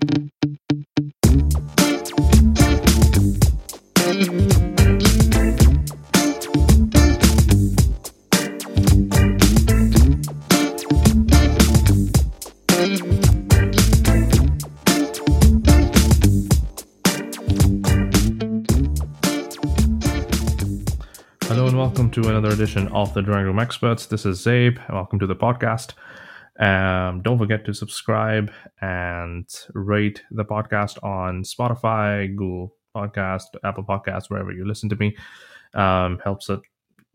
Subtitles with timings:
[0.00, 0.06] Hello
[21.66, 24.06] and welcome to another edition of the Drawing Room Experts.
[24.06, 24.78] This is Zaib.
[24.88, 25.94] Welcome to the podcast.
[26.58, 28.50] Um, don't forget to subscribe
[28.80, 35.16] and rate the podcast on Spotify, Google Podcast, Apple Podcast, wherever you listen to me.
[35.74, 36.60] Um, helps it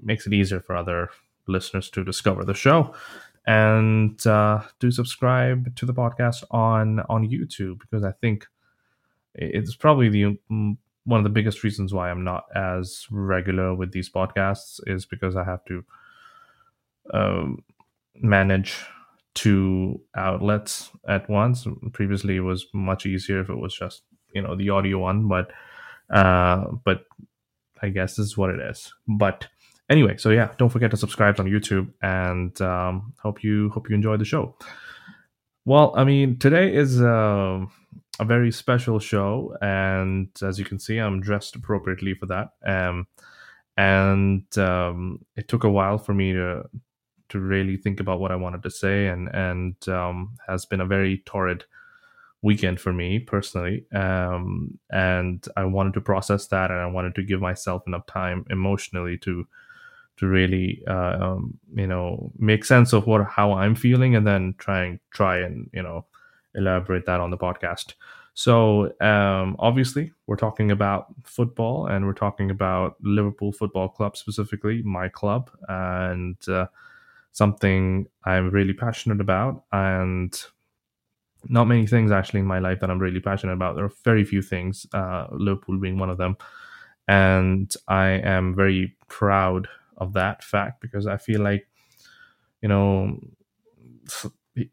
[0.02, 1.10] makes it easier for other
[1.48, 2.94] listeners to discover the show.
[3.46, 8.48] And uh, do subscribe to the podcast on on YouTube because I think
[9.36, 13.92] it's probably the mm, one of the biggest reasons why I'm not as regular with
[13.92, 15.84] these podcasts is because I have to
[17.14, 17.58] um,
[18.16, 18.78] manage
[19.36, 21.68] two outlets at once.
[21.92, 25.52] Previously, it was much easier if it was just you know the audio one, but
[26.10, 27.06] uh, but
[27.82, 28.94] I guess this is what it is.
[29.08, 29.48] But
[29.90, 33.96] anyway, so yeah, don't forget to subscribe on YouTube, and um, hope you hope you
[33.96, 34.56] enjoy the show.
[35.66, 37.66] Well, I mean, today is uh,
[38.20, 42.50] a very special show, and as you can see, I'm dressed appropriately for that.
[42.66, 43.08] Um,
[43.78, 46.64] and um, it took a while for me to
[47.34, 50.86] to really think about what I wanted to say, and and um, has been a
[50.86, 51.66] very torrid
[52.44, 53.86] weekend for me personally.
[53.92, 58.46] Um, and I wanted to process that, and I wanted to give myself enough time
[58.52, 59.48] emotionally to
[60.18, 64.54] to really uh, um, you know make sense of what how I'm feeling, and then
[64.60, 66.06] try and try and you know
[66.54, 67.94] elaborate that on the podcast.
[68.36, 74.84] So um, obviously, we're talking about football, and we're talking about Liverpool Football Club specifically,
[74.84, 76.68] my club, and uh,
[77.34, 80.34] something I'm really passionate about, and
[81.50, 83.76] not many things actually in my life that I'm really passionate about.
[83.76, 86.38] There are very few things, uh, Liverpool being one of them,
[87.08, 89.68] and I am very proud
[89.98, 91.68] of that fact because I feel like,
[92.62, 93.20] you know,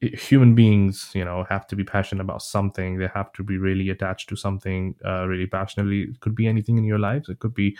[0.01, 2.99] human beings, you know, have to be passionate about something.
[2.99, 6.03] They have to be really attached to something uh, really passionately.
[6.03, 7.29] It could be anything in your lives.
[7.29, 7.77] It could be,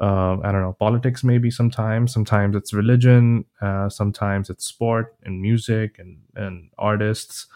[0.00, 2.12] uh, I don't know, politics maybe sometimes.
[2.12, 3.44] Sometimes it's religion.
[3.60, 7.46] Uh, sometimes it's sport and music and, and artists,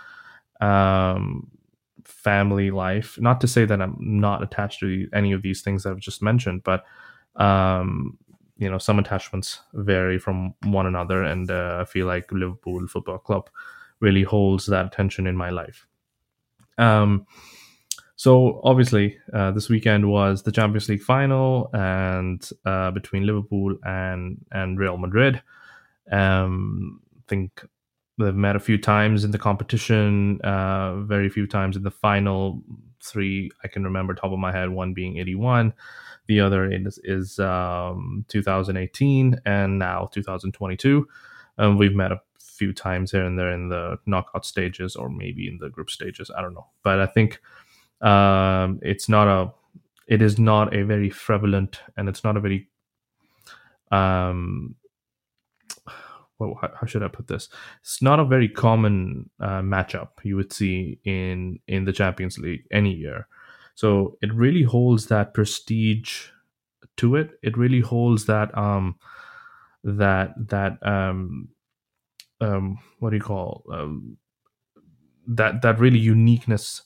[0.60, 1.50] um,
[2.04, 3.18] family life.
[3.20, 6.22] Not to say that I'm not attached to any of these things that I've just
[6.22, 6.84] mentioned, but
[7.36, 8.18] um,
[8.58, 13.18] you know some attachments vary from one another and uh, i feel like liverpool football
[13.18, 13.48] club
[14.00, 15.86] really holds that attention in my life
[16.78, 17.26] um,
[18.20, 24.36] so obviously uh, this weekend was the champions league final and uh, between liverpool and
[24.52, 25.40] and real madrid
[26.12, 27.64] um, i think
[28.18, 32.62] they've met a few times in the competition uh, very few times in the final
[33.02, 35.72] three i can remember top of my head one being 81
[36.30, 41.08] the other is, is um, 2018 and now 2022.
[41.58, 45.48] Um, we've met a few times here and there in the knockout stages or maybe
[45.48, 46.30] in the group stages.
[46.30, 47.40] I don't know, but I think
[48.00, 49.52] um, it's not a
[50.06, 52.68] it is not a very prevalent and it's not a very
[53.92, 54.74] um
[56.40, 57.50] well, how, how, should I put this?
[57.82, 62.64] It's not a very common uh, matchup you would see in in the Champions League
[62.72, 63.28] any year.
[63.74, 66.28] So it really holds that prestige
[66.96, 67.38] to it.
[67.42, 68.96] It really holds that um
[69.84, 71.48] that that um
[72.40, 74.16] um what do you call um
[75.26, 76.82] that that really uniqueness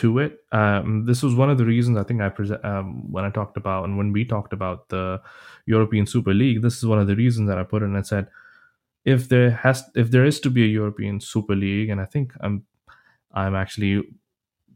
[0.00, 0.44] to it.
[0.50, 3.56] Um, this was one of the reasons I think I present um, when I talked
[3.56, 5.20] about and when we talked about the
[5.66, 6.62] European Super League.
[6.62, 8.28] This is one of the reasons that I put in and said
[9.04, 12.32] if there has if there is to be a European Super League, and I think
[12.40, 12.64] I'm
[13.32, 14.02] I'm actually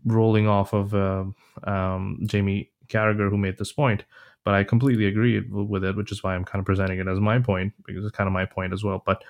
[0.04, 1.24] rolling off of uh,
[1.64, 4.04] um, Jamie Carragher who made this point,
[4.44, 7.18] but I completely agree with it, which is why I'm kind of presenting it as
[7.18, 9.02] my point because it's kind of my point as well.
[9.04, 9.24] But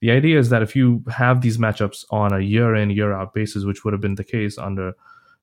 [0.00, 3.34] the idea is that if you have these matchups on a year in year out
[3.34, 4.94] basis, which would have been the case under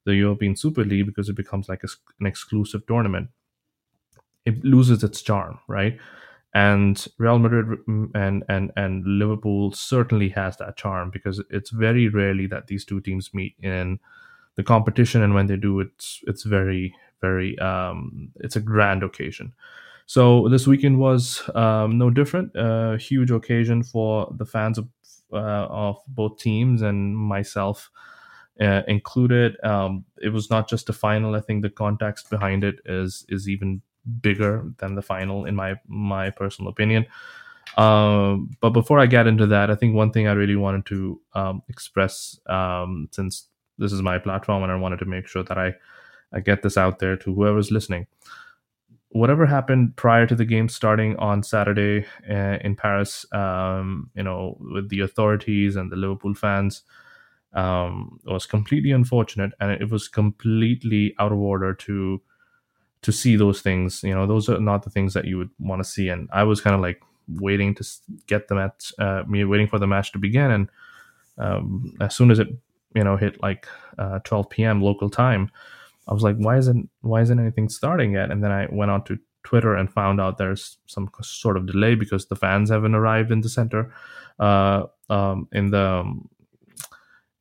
[0.07, 1.89] the European Super League because it becomes like a,
[2.19, 3.29] an exclusive tournament,
[4.45, 5.97] it loses its charm, right?
[6.53, 12.07] And Real Madrid mm, and and and Liverpool certainly has that charm because it's very
[12.07, 13.99] rarely that these two teams meet in
[14.55, 19.53] the competition, and when they do, it's it's very very um, it's a grand occasion.
[20.05, 22.51] So this weekend was um, no different.
[22.55, 24.87] A huge occasion for the fans of
[25.33, 27.91] uh, of both teams and myself
[28.61, 29.57] uh, included.
[29.63, 31.35] Um, it was not just a final.
[31.35, 33.81] I think the context behind it is is even
[34.21, 37.05] bigger than the final, in my my personal opinion.
[37.75, 41.21] Um, but before I get into that, I think one thing I really wanted to
[41.33, 45.57] um, express, um, since this is my platform, and I wanted to make sure that
[45.57, 45.75] I
[46.33, 48.07] I get this out there to whoever's listening.
[49.09, 54.57] Whatever happened prior to the game starting on Saturday uh, in Paris, um, you know,
[54.59, 56.83] with the authorities and the Liverpool fans,
[57.53, 62.21] um, was completely unfortunate, and it was completely out of order to
[63.01, 64.03] to see those things.
[64.03, 66.09] You know, those are not the things that you would want to see.
[66.09, 67.87] And I was kind of like waiting to
[68.25, 70.69] get the match, uh, me waiting for the match to begin, and
[71.37, 72.47] um, as soon as it
[72.95, 73.67] you know hit like
[73.97, 74.81] uh, 12 p.m.
[74.81, 75.49] local time,
[76.07, 78.31] I was like, why isn't why isn't anything starting yet?
[78.31, 81.95] And then I went on to Twitter and found out there's some sort of delay
[81.95, 83.93] because the fans haven't arrived in the center,
[84.39, 86.29] uh, um, in the um,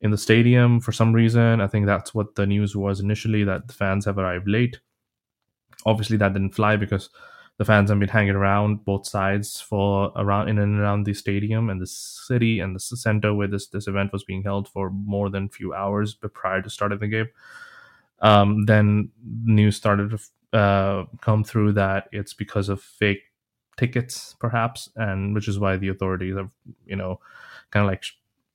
[0.01, 1.61] in the stadium for some reason.
[1.61, 4.79] I think that's what the news was initially that the fans have arrived late.
[5.85, 7.09] Obviously, that didn't fly because
[7.57, 11.69] the fans have been hanging around both sides for around in and around the stadium
[11.69, 15.29] and the city and the center where this this event was being held for more
[15.29, 17.29] than a few hours prior to starting the game.
[18.19, 19.09] Um, then
[19.43, 20.11] news started
[20.51, 23.21] to uh, come through that it's because of fake
[23.75, 26.51] tickets, perhaps, and which is why the authorities have
[26.85, 27.19] you know
[27.71, 28.03] kind of like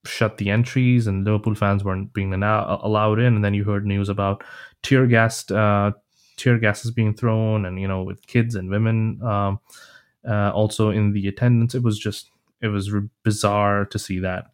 [0.05, 3.35] shut the entries and Liverpool fans weren't being allowed in.
[3.35, 4.43] And then you heard news about
[4.83, 5.93] tear gas, uh,
[6.37, 9.61] tear gas is being thrown, and you know with kids and women um,
[10.29, 11.75] uh, also in the attendance.
[11.75, 12.91] It was just it was
[13.23, 14.47] bizarre to see that.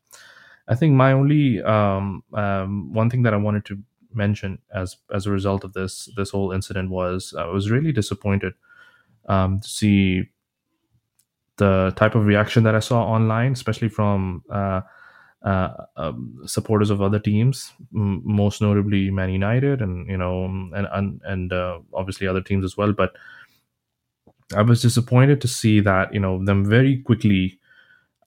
[0.68, 3.78] I think my only um, um, one thing that I wanted to
[4.12, 8.54] mention as as a result of this this whole incident was I was really disappointed
[9.28, 10.30] um, to see
[11.56, 14.82] the type of reaction that I saw online, especially from uh,
[15.42, 20.88] uh, um, supporters of other teams, m- most notably Man United, and you know, and
[20.92, 22.92] and, and uh, obviously other teams as well.
[22.92, 23.14] But
[24.56, 27.60] I was disappointed to see that you know them very quickly,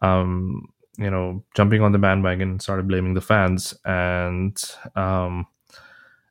[0.02, 4.62] um, you know, jumping on the bandwagon and started blaming the fans, and
[4.96, 5.48] um,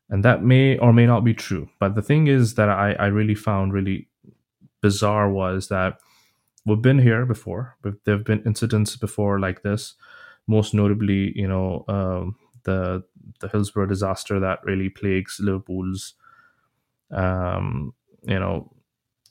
[0.09, 1.69] and that may or may not be true.
[1.79, 4.09] But the thing is that I I really found really
[4.83, 5.99] bizarre was that
[6.67, 7.77] we've been here before.
[7.83, 9.95] There have been incidents before like this
[10.51, 13.05] most notably, you know, um, the
[13.41, 16.15] the Hillsborough disaster that really plagues Liverpool's,
[17.13, 18.71] um, you know,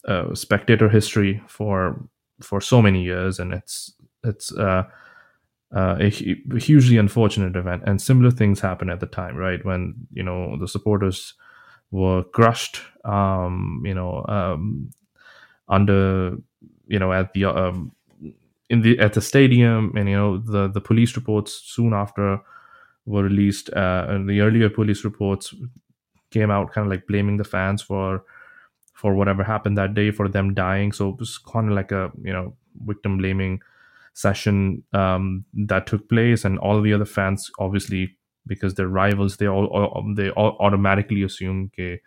[0.07, 2.09] uh, spectator history for
[2.41, 3.93] for so many years, and it's
[4.23, 4.83] it's uh,
[5.75, 6.07] uh, a,
[6.55, 7.83] a, hugely unfortunate event.
[7.85, 9.63] And similar things happened at the time, right?
[9.65, 11.33] When you know the supporters
[11.91, 14.91] were crushed, um, you know, um,
[15.67, 16.37] under
[16.87, 17.91] you know at the um,
[18.69, 22.39] in the at the stadium, and you know the the police reports soon after
[23.05, 25.53] were released, uh, and the earlier police reports
[26.31, 28.23] came out kind of like blaming the fans for
[28.93, 30.91] for whatever happened that day for them dying.
[30.91, 32.55] So it was kind of like a you know
[32.85, 33.61] victim blaming
[34.13, 38.15] session um, that took place, and all the other fans obviously
[38.47, 42.01] because they're rivals, they all, all they all automatically assume okay,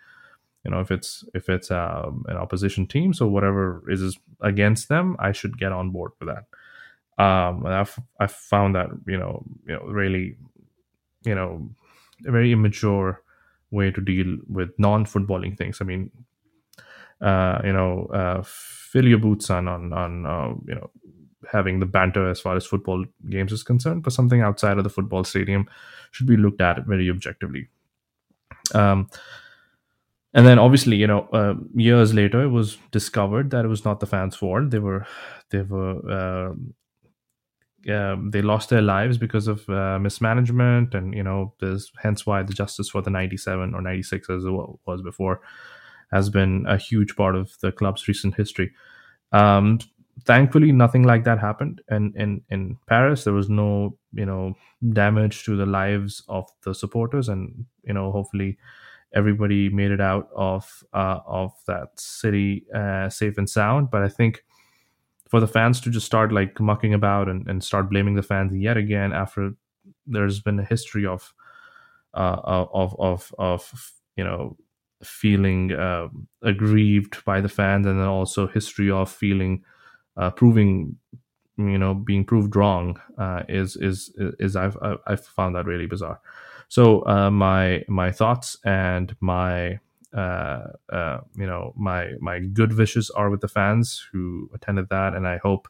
[0.65, 5.17] you know if it's if it's um, an opposition team so whatever is against them
[5.19, 6.45] i should get on board with that.
[7.23, 10.37] Um and i've i found that you know you know really
[11.25, 11.69] you know
[12.27, 13.23] a very immature
[13.71, 15.81] way to deal with non-footballing things.
[15.81, 16.11] I mean
[17.21, 20.91] uh you know uh fill your boots on on on uh, you know
[21.53, 24.91] having the banter as far as football games is concerned but something outside of the
[24.91, 25.69] football stadium
[26.13, 27.69] should be looked at very objectively.
[28.75, 29.09] Um
[30.35, 34.01] and then obviously you know uh, years later it was discovered that it was not
[34.01, 34.71] the fans fault.
[34.71, 35.07] They were
[35.51, 36.55] they were uh,
[37.91, 42.43] um, they lost their lives because of uh, mismanagement and you know there's hence why
[42.43, 45.41] the justice for the 97 or 96 as it was before
[46.13, 48.71] has been a huge part of the club's recent history.
[49.33, 49.81] Um,
[50.25, 53.25] thankfully nothing like that happened and in in paris.
[53.25, 54.55] There was no you know
[54.93, 58.59] damage to the lives of the supporters and you know hopefully
[59.15, 63.91] everybody made it out of uh, of that city uh, safe and sound.
[63.91, 64.45] But I think
[65.29, 68.55] for the fans to just start like mucking about and, and start blaming the fans
[68.55, 69.53] yet again after
[70.07, 71.33] there's been a history of
[72.15, 74.57] uh, of of of you know
[75.03, 76.09] feeling uh,
[76.43, 79.65] aggrieved by the fans and then also history of feeling
[80.17, 80.97] uh, proving
[81.57, 84.77] you know being proved wrong uh, is is is I've
[85.07, 86.21] I've found that really bizarre.
[86.73, 89.79] So uh, my my thoughts and my
[90.17, 95.13] uh, uh, you know my my good wishes are with the fans who attended that,
[95.15, 95.69] and I hope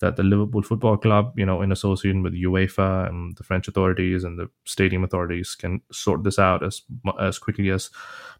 [0.00, 4.24] that the Liverpool Football Club, you know, in association with UEFA and the French authorities
[4.24, 6.82] and the stadium authorities, can sort this out as
[7.20, 7.90] as quickly as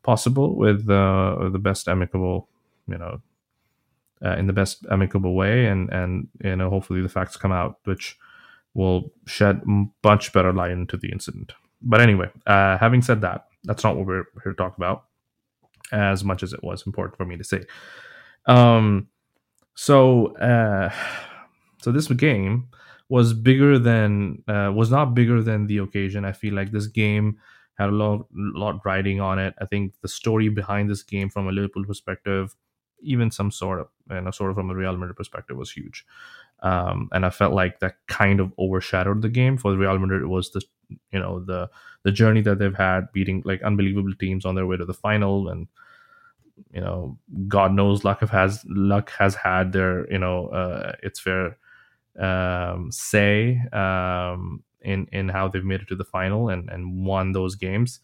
[0.02, 2.49] possible with uh, the best amicable,
[2.88, 3.23] you know,
[4.25, 7.78] uh, in the best amicable way, and and you know, hopefully the facts come out,
[7.85, 8.18] which
[8.75, 9.62] will shed
[10.02, 11.52] much better light into the incident.
[11.82, 15.04] But anyway, uh, having said that, that's not what we're here to talk about.
[15.90, 17.64] As much as it was important for me to say.
[18.46, 19.08] Um,
[19.74, 20.90] so, uh,
[21.82, 22.68] so this game
[23.08, 26.24] was bigger than uh, was not bigger than the occasion.
[26.24, 27.38] I feel like this game
[27.78, 29.54] had a lot lot riding on it.
[29.60, 32.56] I think the story behind this game, from a Liverpool perspective,
[33.02, 36.06] even some sort of you know sort of from a Real Madrid perspective, was huge.
[36.60, 40.22] Um, and I felt like that kind of overshadowed the game for the Real Madrid.
[40.22, 40.62] It was the
[41.12, 41.70] you know the
[42.04, 45.49] the journey that they've had, beating like unbelievable teams on their way to the final,
[45.49, 45.68] and
[46.72, 47.18] you know
[47.49, 51.58] God knows luck has luck has had their you know uh, its fair
[52.18, 57.32] um, say um, in in how they've made it to the final and and won
[57.32, 58.00] those games.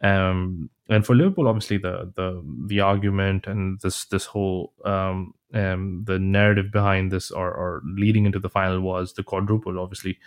[0.00, 6.04] Um, and for Liverpool, obviously the the the argument and this this whole um, um,
[6.04, 9.78] the narrative behind this or, or leading into the final was the quadruple.
[9.78, 10.18] Obviously,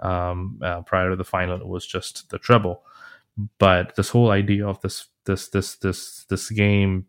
[0.00, 2.82] um, uh, prior to the final, it was just the treble.
[3.58, 7.06] But this whole idea of this this this this this game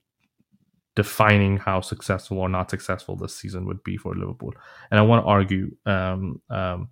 [0.96, 4.54] defining how successful or not successful this season would be for Liverpool.
[4.92, 6.90] And I want to argue um, um,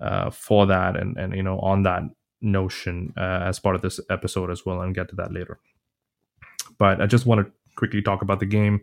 [0.00, 2.02] uh, for that and, and, you know, on that
[2.40, 5.58] notion uh, as part of this episode as well and get to that later.
[6.78, 8.80] But I just want to quickly talk about the game.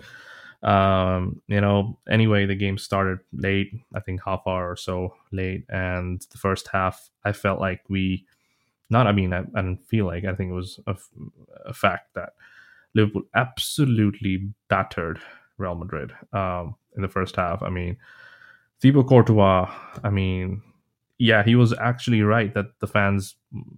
[0.63, 5.65] Um, you know, anyway, the game started late, I think half hour or so late.
[5.69, 8.25] And the first half, I felt like we,
[8.89, 10.95] not, I mean, I, I didn't feel like, I think it was a,
[11.65, 12.33] a fact that
[12.95, 15.19] Liverpool absolutely battered
[15.57, 17.61] Real Madrid um, in the first half.
[17.61, 17.97] I mean,
[18.79, 19.69] Thibaut Courtois,
[20.03, 20.61] I mean,
[21.17, 23.35] yeah, he was actually right that the fans,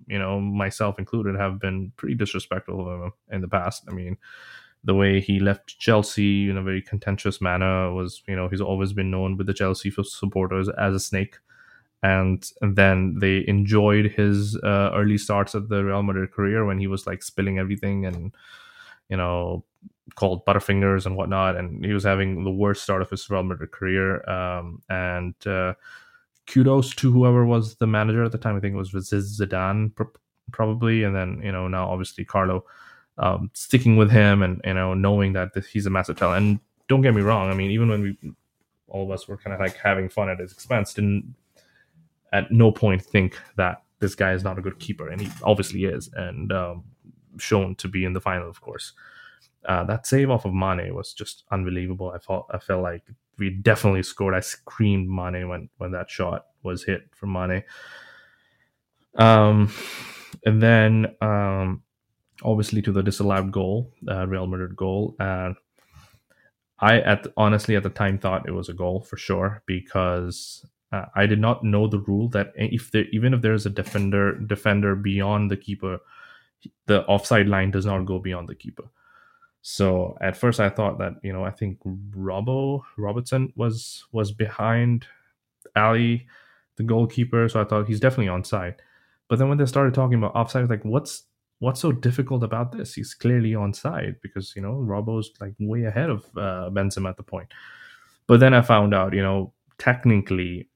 [0.08, 3.86] you know, myself included, have been pretty disrespectful of him in the past.
[3.88, 4.18] I mean,
[4.86, 8.94] the way he left Chelsea in a very contentious manner was, you know, he's always
[8.94, 11.38] been known with the Chelsea supporters as a snake.
[12.04, 16.88] And, then they enjoyed his uh, early starts at the Real Madrid career when he
[16.88, 18.32] was like spilling everything and
[19.10, 19.64] you know,
[20.16, 23.72] called Butterfingers and whatnot, and he was having the worst start of his Real Madrid
[23.72, 24.28] career.
[24.30, 25.74] Um, and uh,
[26.48, 28.56] kudos to whoever was the manager at the time.
[28.56, 29.92] I think it was Zidane
[30.52, 32.66] probably, and then you know now obviously Carlo
[33.18, 36.46] um, sticking with him and you know knowing that he's a massive talent.
[36.46, 38.18] And don't get me wrong, I mean even when we
[38.88, 41.36] all of us were kind of like having fun at his expense, didn't
[42.34, 45.86] at no point think that this guy is not a good keeper, and he obviously
[45.86, 46.10] is.
[46.14, 46.84] And um,
[47.38, 48.94] shown to be in the final, of course.
[49.66, 52.12] Uh, that save off of Mane was just unbelievable.
[52.14, 53.04] I felt I felt like
[53.38, 54.36] we definitely scored.
[54.36, 57.64] I screamed Mane when when that shot was hit from Mane.
[59.16, 59.72] Um,
[60.46, 61.82] and then um,
[62.44, 65.56] obviously to the disallowed goal, uh, Real Madrid goal, and
[66.80, 71.06] I at honestly at the time thought it was a goal for sure because uh,
[71.16, 74.38] I did not know the rule that if there even if there is a defender
[74.38, 76.00] defender beyond the keeper
[76.88, 78.86] the offside line does not go beyond the keeper.
[79.62, 85.08] So at first I thought that you know I think Robbo Robertson was was behind
[85.76, 86.28] Ali,
[86.76, 87.48] the goalkeeper.
[87.50, 88.76] So I thought he's definitely onside.
[89.28, 91.24] But then when they started talking about offside, I was like, what's
[91.60, 92.94] what's so difficult about this?
[92.94, 97.24] He's clearly onside because you know Robbo's like way ahead of uh, Benzema at the
[97.24, 97.50] point.
[98.28, 100.68] But then I found out, you know, technically,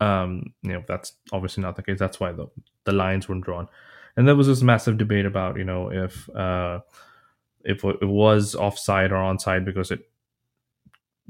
[0.00, 1.98] um, you know, that's obviously not the case.
[1.98, 2.46] That's why the
[2.84, 3.68] the lines weren't drawn
[4.16, 6.80] and there was this massive debate about you know if uh,
[7.64, 10.00] if it was offside or onside because it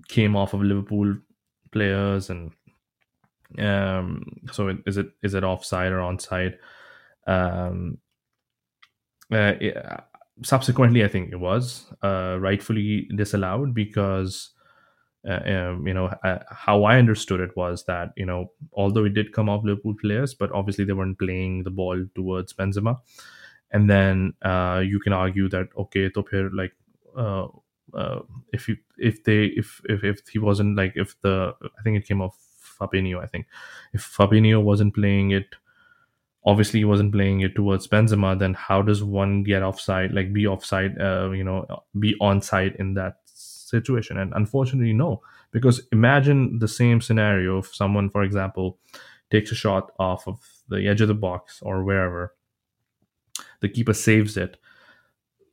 [0.08, 1.16] came off of Liverpool
[1.72, 2.52] players and
[3.58, 6.56] um so it, is it is it offside or onside
[7.26, 7.96] um
[9.30, 9.76] it,
[10.42, 14.50] subsequently i think it was uh rightfully disallowed because
[15.28, 19.14] uh, um, you know, uh, how I understood it was that you know, although it
[19.14, 23.00] did come off Liverpool players, but obviously they weren't playing the ball towards Benzema,
[23.72, 26.72] and then uh, you can argue that okay, top here like
[27.16, 27.46] uh,
[27.94, 28.20] uh,
[28.52, 32.06] if you if they if if if he wasn't like if the I think it
[32.06, 32.36] came off
[32.78, 33.46] Fabinho, I think.
[33.92, 35.56] If Fabinho wasn't playing it
[36.46, 40.46] obviously he wasn't playing it towards Benzema, then how does one get offside, like be
[40.46, 41.66] offside, uh, you know,
[41.98, 44.16] be onside in that situation?
[44.16, 48.78] And unfortunately, no, because imagine the same scenario if someone, for example,
[49.30, 50.38] takes a shot off of
[50.68, 52.34] the edge of the box or wherever,
[53.60, 54.56] the keeper saves it,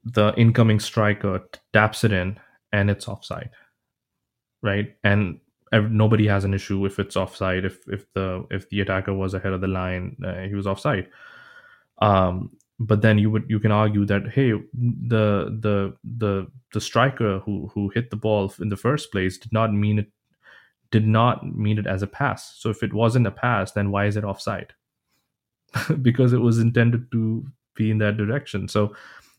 [0.03, 1.41] the incoming striker
[1.73, 2.39] taps it in,
[2.71, 3.49] and it's offside,
[4.61, 4.95] right?
[5.03, 5.39] And
[5.81, 9.53] nobody has an issue if it's offside if if the if the attacker was ahead
[9.53, 11.07] of the line uh, he was offside
[12.01, 17.39] um but then you would you can argue that hey the the the the striker
[17.39, 20.11] who who hit the ball in the first place did not mean it
[20.91, 24.05] did not mean it as a pass so if it wasn't a pass then why
[24.05, 24.73] is it offside
[26.01, 28.67] because it was intended to be in that direction.
[28.67, 28.95] So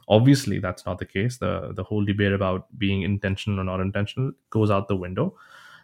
[0.09, 1.39] obviously that's not the case.
[1.39, 5.37] The the whole debate about being intentional or not intentional goes out the window.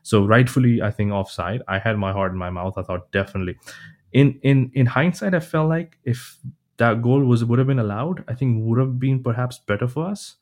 [0.02, 1.62] So rightfully, I think offside.
[1.68, 2.78] I had my heart in my mouth.
[2.78, 3.56] I thought definitely.
[4.12, 6.38] In in in hindsight, I felt like if
[6.78, 10.06] that goal was would have been allowed, I think would have been perhaps better for
[10.06, 10.36] us.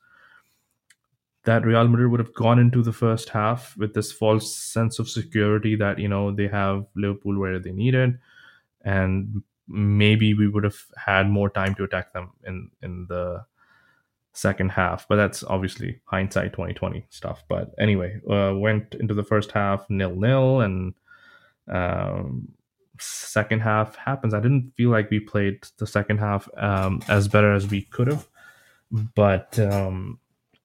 [1.45, 5.09] That Real Madrid would have gone into the first half with this false sense of
[5.09, 8.19] security that you know they have Liverpool where they needed,
[8.83, 13.45] and maybe we would have had more time to attack them in in the
[14.33, 17.43] second half but that's obviously hindsight 2020 stuff.
[17.47, 20.93] But anyway uh, went into the first half nil nil and
[21.67, 22.47] um,
[22.99, 24.33] second half happens.
[24.33, 28.07] I didn't feel like we played the second half um, as better as we could
[28.07, 28.27] have
[28.91, 30.19] but um,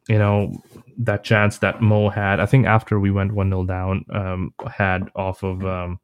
[0.09, 0.53] you know
[0.99, 5.43] that chance that mo had i think after we went 1-0 down um, had off
[5.43, 5.99] of um,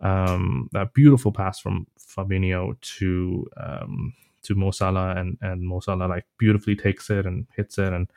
[0.00, 6.06] um, that beautiful pass from Fabinho to um, to Mo Salah, and and Mo Salah
[6.06, 8.10] like beautifully takes it and hits it, and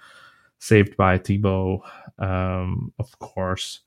[0.59, 1.81] saved by Thibaut.
[2.19, 3.81] Um, of course,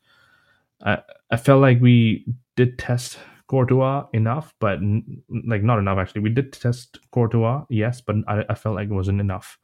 [0.84, 0.98] I
[1.30, 2.26] I felt like we
[2.56, 6.22] did test Courtois enough, but n- like not enough actually.
[6.22, 9.58] We did test Courtois, yes, but I, I felt like it wasn't enough,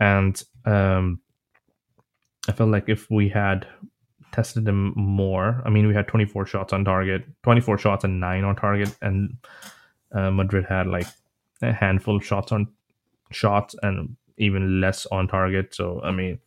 [0.00, 1.20] and um,
[2.48, 3.66] I felt like if we had
[4.32, 8.44] tested him more, I mean, we had 24 shots on target, 24 shots and nine
[8.44, 9.36] on target, and
[10.12, 11.06] uh, Madrid had like
[11.62, 12.68] a handful of shots on
[13.30, 15.74] shots and even less on target.
[15.74, 16.38] So I mean,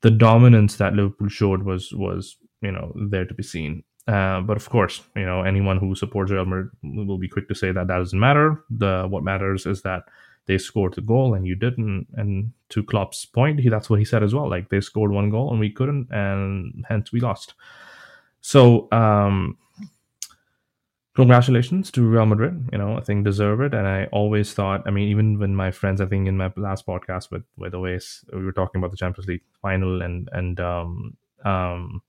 [0.00, 3.82] the dominance that Liverpool showed was was you know there to be seen.
[4.06, 7.54] Uh, but of course, you know anyone who supports Real Madrid will be quick to
[7.54, 8.64] say that that doesn't matter.
[8.70, 10.04] The what matters is that
[10.46, 12.06] they scored the goal and you didn't.
[12.14, 14.48] And to Klopp's point, he that's what he said as well.
[14.48, 17.54] Like they scored one goal and we couldn't, and hence we lost.
[18.40, 19.58] So um,
[21.16, 22.68] congratulations to Real Madrid.
[22.70, 23.74] You know, I think deserve it.
[23.74, 26.86] And I always thought, I mean, even when my friends, I think in my last
[26.86, 31.16] podcast with with Oasis, we were talking about the Champions League final, and and um,
[31.44, 32.02] um,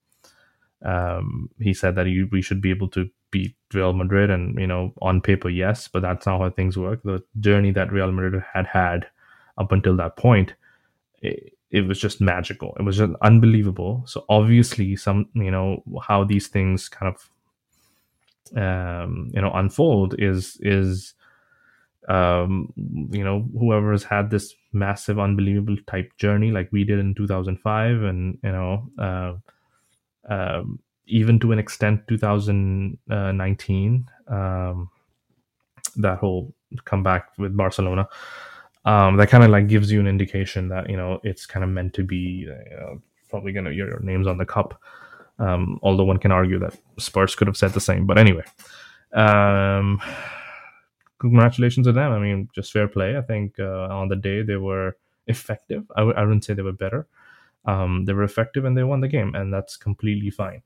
[0.83, 4.93] um, he said that we should be able to beat Real Madrid, and you know,
[5.01, 7.01] on paper, yes, but that's not how things work.
[7.03, 9.07] The journey that Real Madrid had had
[9.57, 10.53] up until that point.
[11.21, 12.73] It, it was just magical.
[12.79, 14.03] It was just unbelievable.
[14.05, 17.29] So obviously, some you know how these things kind of
[18.55, 21.13] um, you know unfold is is
[22.07, 22.71] um,
[23.11, 28.03] you know whoever has had this massive unbelievable type journey like we did in 2005
[28.03, 29.33] and you know uh,
[30.29, 34.89] um, even to an extent 2019 um,
[35.95, 36.53] that whole
[36.85, 38.07] comeback with barcelona
[38.85, 41.69] um, that kind of like gives you an indication that you know it's kind of
[41.69, 44.79] meant to be you know, probably gonna your names on the cup
[45.39, 48.05] um, although one can argue that Spurs could have said the same.
[48.05, 48.43] But anyway,
[49.13, 50.01] um,
[51.19, 52.11] congratulations to them.
[52.11, 53.17] I mean, just fair play.
[53.17, 54.97] I think uh, on the day they were
[55.27, 55.83] effective.
[55.95, 57.07] I w- I wouldn't say they were better.
[57.65, 60.63] Um, they were effective and they won the game, and that's completely fine.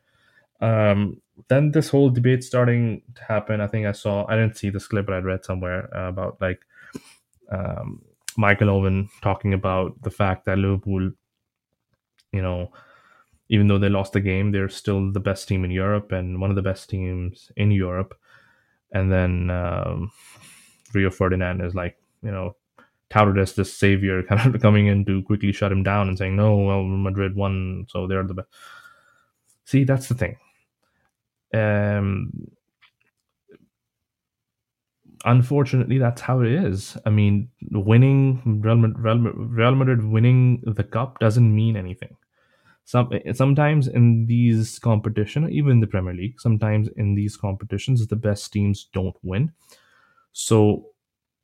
[0.59, 3.61] Um, then this whole debate starting to happen.
[3.61, 4.25] I think I saw.
[4.27, 6.61] I didn't see this clip, but I read somewhere uh, about like
[7.51, 8.01] um,
[8.37, 11.11] Michael Owen talking about the fact that Liverpool,
[12.31, 12.71] you know,
[13.51, 16.49] even though they lost the game, they're still the best team in Europe and one
[16.49, 18.17] of the best teams in Europe.
[18.93, 20.09] And then um,
[20.93, 22.55] Rio Ferdinand is like, you know,
[23.09, 26.37] touted as this savior, kind of coming in to quickly shut him down and saying,
[26.37, 28.47] no, well, Madrid won, so they're the best.
[29.65, 30.37] See, that's the thing.
[31.53, 32.31] Um,
[35.25, 36.95] unfortunately, that's how it is.
[37.05, 42.15] I mean, winning Real Madrid, Real Madrid winning the cup doesn't mean anything
[42.91, 48.15] some sometimes in these competition even in the premier league sometimes in these competitions the
[48.15, 49.51] best teams don't win.
[50.33, 50.87] So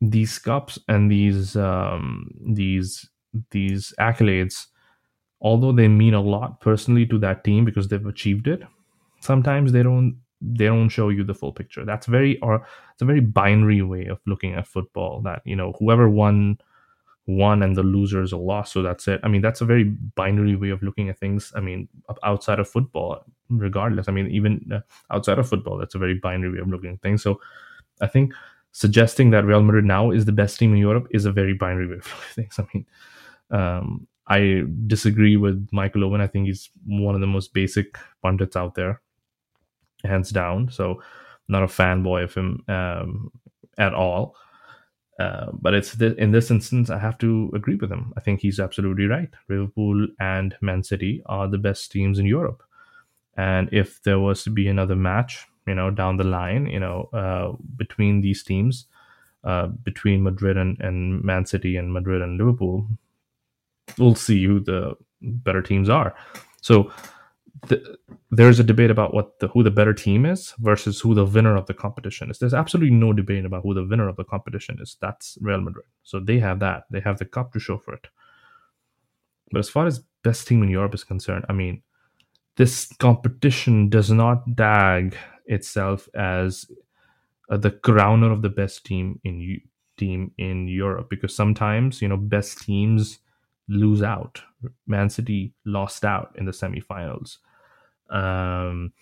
[0.02, 3.10] these cups and these um, these
[3.52, 4.68] these accolades
[5.42, 8.62] although they mean a lot personally to that team because they've achieved it
[9.22, 11.86] sometimes they don't they don't show you the full picture.
[11.86, 15.74] That's very or it's a very binary way of looking at football that you know
[15.80, 16.60] whoever won
[17.28, 18.72] won and the loser is a loss.
[18.72, 19.20] So that's it.
[19.24, 21.52] I mean, that's a very binary way of looking at things.
[21.56, 21.88] I mean,
[22.24, 24.08] outside of football, regardless.
[24.08, 24.80] I mean, even uh,
[25.14, 27.22] outside of football, that's a very binary way of looking at things.
[27.24, 27.40] So
[28.02, 28.34] I think
[28.72, 31.88] suggesting that Real Madrid now is the best team in Europe is a very binary
[31.88, 32.60] way of things.
[32.60, 32.86] I mean,
[33.52, 36.22] um, I disagree with Michael Owen.
[36.22, 39.02] I think he's one of the most basic pundits out there,
[40.04, 40.70] hands down.
[40.72, 41.02] So,
[41.48, 43.32] not a fanboy of him um,
[43.78, 44.36] at all.
[45.20, 48.14] Uh, but it's th- in this instance, I have to agree with him.
[48.16, 49.30] I think he's absolutely right.
[49.50, 52.62] Liverpool and Man City are the best teams in Europe.
[53.36, 57.10] And if there was to be another match you know, down the line, you know,
[57.14, 58.86] uh, between these teams,
[59.44, 62.88] uh, between Madrid and, and Man City and Madrid and Liverpool,
[63.98, 66.16] we'll see who the better teams are.
[66.62, 66.92] So
[67.68, 67.98] the,
[68.32, 71.56] there's a debate about what the who the better team is versus who the winner
[71.56, 72.40] of the competition is.
[72.40, 74.98] There's absolutely no debate about who the winner of the competition is.
[75.02, 75.86] That's Real Madrid.
[76.04, 76.84] So they have that.
[76.92, 78.08] They have the cup to show for it.
[79.52, 81.82] But as far as best team in Europe is concerned, I mean,
[82.58, 85.16] this competition does not dag
[85.46, 86.66] itself as
[87.50, 89.62] uh, the crowner of the best team in
[89.98, 93.20] team in Europe because sometimes you know best teams
[93.68, 94.42] lose out.
[94.86, 97.38] Man City lost out in the semifinals.
[98.10, 98.94] Um,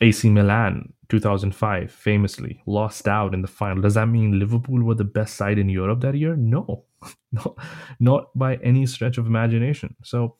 [0.00, 3.82] AC Milan 2005 famously lost out in the final.
[3.82, 6.36] Does that mean Liverpool were the best side in Europe that year?
[6.36, 6.84] No,
[7.32, 7.56] no,
[7.98, 9.94] not by any stretch of imagination.
[10.02, 10.36] So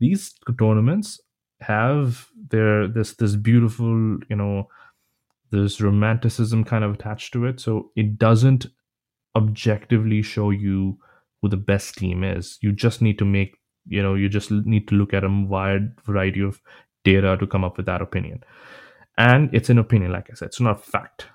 [0.00, 1.20] these tournaments
[1.60, 4.68] have their this this beautiful you know
[5.50, 7.60] this romanticism kind of attached to it.
[7.60, 8.66] So it doesn't
[9.36, 10.98] objectively show you
[11.42, 12.58] who the best team is.
[12.62, 16.00] You just need to make you know you just need to look at a wide
[16.04, 16.60] variety of
[17.04, 18.42] data to come up with that opinion.
[19.16, 21.26] And it's an opinion like i said it's not a fact.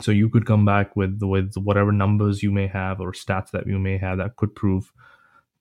[0.00, 3.66] So you could come back with with whatever numbers you may have or stats that
[3.66, 4.92] you may have that could prove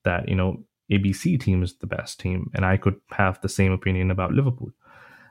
[0.03, 3.71] that you know abc team is the best team and i could have the same
[3.71, 4.71] opinion about liverpool.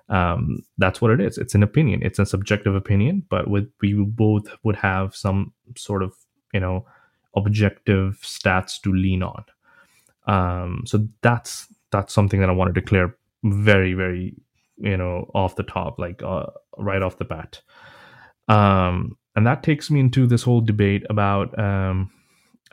[0.09, 1.39] Um, that's what it is.
[1.39, 2.03] It's an opinion.
[2.03, 6.13] It's a subjective opinion but with we both would have some sort of
[6.53, 6.85] you know
[7.37, 9.45] objective stats to lean on
[10.27, 14.35] um, so that's that's something that I want to declare very very
[14.77, 16.47] you know off the top, like uh,
[16.79, 17.61] right off the bat.
[18.49, 22.11] Um, and that takes me into this whole debate about um,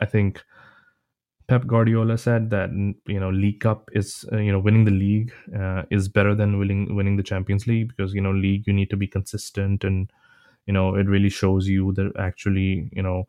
[0.00, 0.42] I think
[1.46, 2.70] Pep Guardiola said that
[3.06, 6.58] you know League Cup is uh, you know winning the league uh, is better than
[6.58, 10.10] winning winning the Champions League because you know league you need to be consistent and
[10.66, 13.24] you know it really shows you that actually you know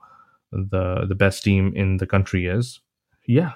[0.52, 2.80] the the best team in the country is.
[3.26, 3.54] Yeah,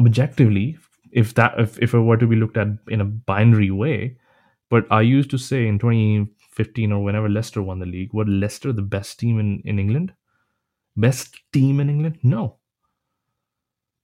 [0.00, 0.78] objectively,
[1.12, 4.16] if that if, if it were to be looked at in a binary way,
[4.68, 8.72] but I used to say in 2015 or whenever Leicester won the league, were Leicester
[8.72, 10.14] the best team in, in England?
[10.96, 12.18] Best team in England?
[12.22, 12.58] No.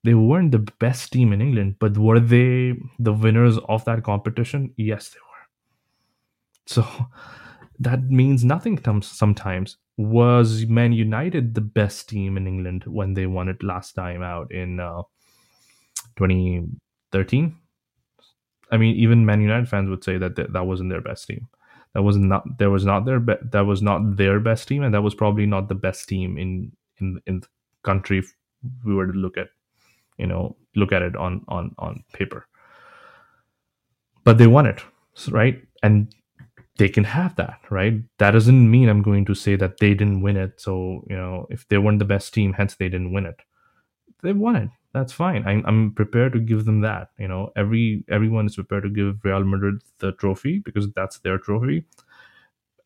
[0.04, 4.72] They weren't the best team in England, but were they the winners of that competition?
[4.76, 5.46] Yes, they were.
[6.66, 6.86] So
[7.78, 9.76] that means nothing sometimes.
[9.96, 14.52] Was Man United the best team in England when they won it last time out
[14.52, 15.02] in uh,
[16.16, 17.56] 2013.
[18.70, 21.48] I mean, even Man United fans would say that th- that wasn't their best team.
[21.94, 24.92] That was not there was not their be- that was not their best team, and
[24.94, 27.48] that was probably not the best team in in in the
[27.84, 28.18] country.
[28.18, 28.34] If
[28.84, 29.48] we were to look at,
[30.18, 32.46] you know, look at it on on on paper.
[34.24, 34.82] But they won it,
[35.30, 35.62] right?
[35.82, 36.12] And
[36.78, 37.94] they can have that, right?
[38.18, 40.60] That doesn't mean I'm going to say that they didn't win it.
[40.60, 43.40] So you know, if they weren't the best team, hence they didn't win it.
[44.22, 45.46] They won it that's fine.
[45.46, 47.10] I'm, I'm prepared to give them that.
[47.18, 51.36] You know, every everyone is prepared to give Real Madrid the trophy because that's their
[51.36, 51.84] trophy.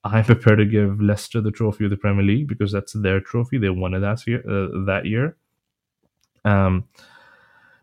[0.03, 3.59] I'm prepared to give Leicester the trophy of the Premier League because that's their trophy.
[3.59, 4.41] They won it that year.
[4.41, 5.37] Uh, that year.
[6.45, 6.89] Um,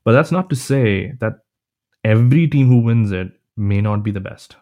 [0.04, 1.40] but that's not to say that
[2.04, 4.58] every team who wins it may not be the best.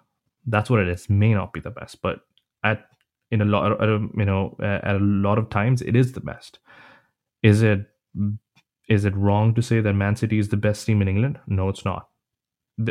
[0.45, 1.09] That's what it is.
[1.09, 2.19] May not be the best, but
[2.63, 2.85] at
[3.31, 6.59] in a lot, of, you know, at a lot of times, it is the best.
[7.41, 7.87] Is it
[8.87, 11.39] is it wrong to say that Man City is the best team in England?
[11.47, 12.09] No, it's not.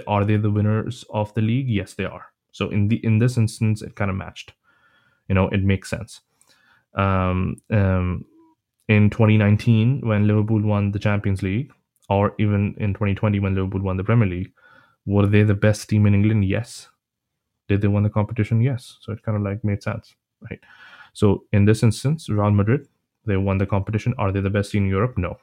[0.06, 1.68] Are they the winners of the league?
[1.68, 2.26] Yes, they are.
[2.52, 4.52] So in the in this instance, it kind of matched.
[5.28, 6.20] You know, it makes sense.
[6.94, 8.24] Um, um,
[8.88, 11.72] in 2019, when Liverpool won the Champions League,
[12.08, 14.52] or even in 2020 when Liverpool won the Premier League,
[15.06, 16.44] were they the best team in England?
[16.44, 16.88] Yes.
[17.68, 18.60] Did they win the competition?
[18.60, 18.98] Yes.
[19.00, 20.14] So it kind of like made sense,
[20.50, 20.60] right?
[21.12, 22.88] So in this instance, Real Madrid,
[23.26, 24.14] they won the competition.
[24.18, 25.16] Are they the best team in Europe?
[25.16, 25.38] No.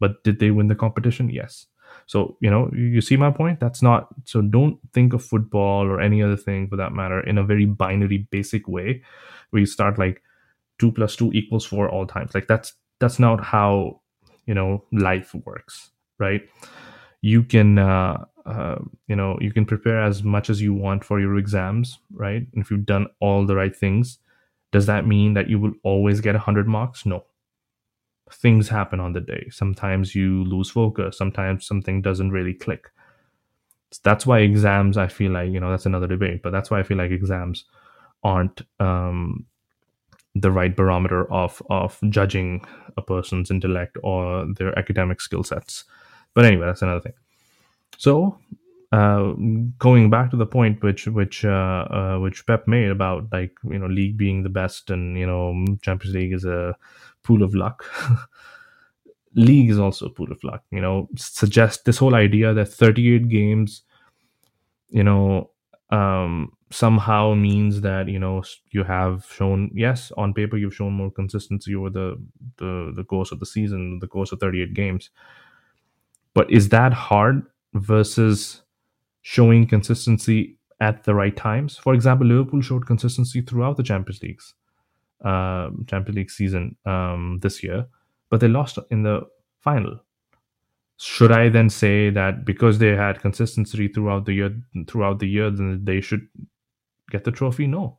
[0.00, 1.28] But did they win the competition?
[1.30, 1.66] Yes.
[2.06, 3.60] So, you know, you see my point?
[3.60, 7.38] That's not so don't think of football or any other thing for that matter in
[7.38, 9.02] a very binary basic way
[9.50, 10.22] where you start like
[10.78, 12.34] two plus two equals four all times.
[12.34, 14.00] Like that's that's not how,
[14.46, 16.42] you know, life works, right?
[17.20, 21.20] You can uh, uh, you know, you can prepare as much as you want for
[21.20, 22.46] your exams, right?
[22.54, 24.18] And if you've done all the right things,
[24.72, 27.04] does that mean that you will always get 100 marks?
[27.04, 27.24] No
[28.32, 29.48] things happen on the day.
[29.50, 31.16] Sometimes you lose focus.
[31.18, 32.90] Sometimes something doesn't really click.
[34.04, 36.82] That's why exams, I feel like, you know, that's another debate, but that's why I
[36.82, 37.64] feel like exams
[38.22, 39.46] aren't um,
[40.34, 42.64] the right barometer of of judging
[42.96, 45.84] a person's intellect or their academic skill sets.
[46.34, 47.14] But anyway, that's another thing.
[47.96, 48.38] So
[48.92, 49.32] uh,
[49.78, 53.78] going back to the point which which uh, uh, which Pep made about like you
[53.78, 56.76] know league being the best and you know Champions League is a
[57.22, 57.84] pool of luck.
[59.34, 60.62] league is also a pool of luck.
[60.70, 63.82] You know, suggest this whole idea that 38 games,
[64.88, 65.50] you know,
[65.90, 71.10] um, somehow means that you know you have shown yes on paper you've shown more
[71.10, 72.22] consistency over the
[72.58, 75.10] the the course of the season, the course of 38 games.
[76.34, 78.62] But is that hard versus
[79.22, 81.78] showing consistency at the right times?
[81.78, 84.54] For example, Liverpool showed consistency throughout the Champions Leagues,
[85.24, 87.86] uh, Champions League season um, this year,
[88.30, 89.22] but they lost in the
[89.60, 90.00] final.
[90.98, 94.56] Should I then say that because they had consistency throughout the year,
[94.88, 96.26] throughout the year, then they should
[97.10, 97.66] get the trophy?
[97.66, 97.98] No.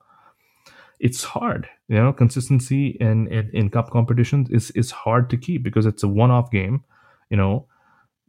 [0.99, 2.11] It's hard, you know.
[2.11, 6.51] Consistency in, in, in cup competitions is is hard to keep because it's a one-off
[6.51, 6.83] game.
[7.29, 7.67] You know,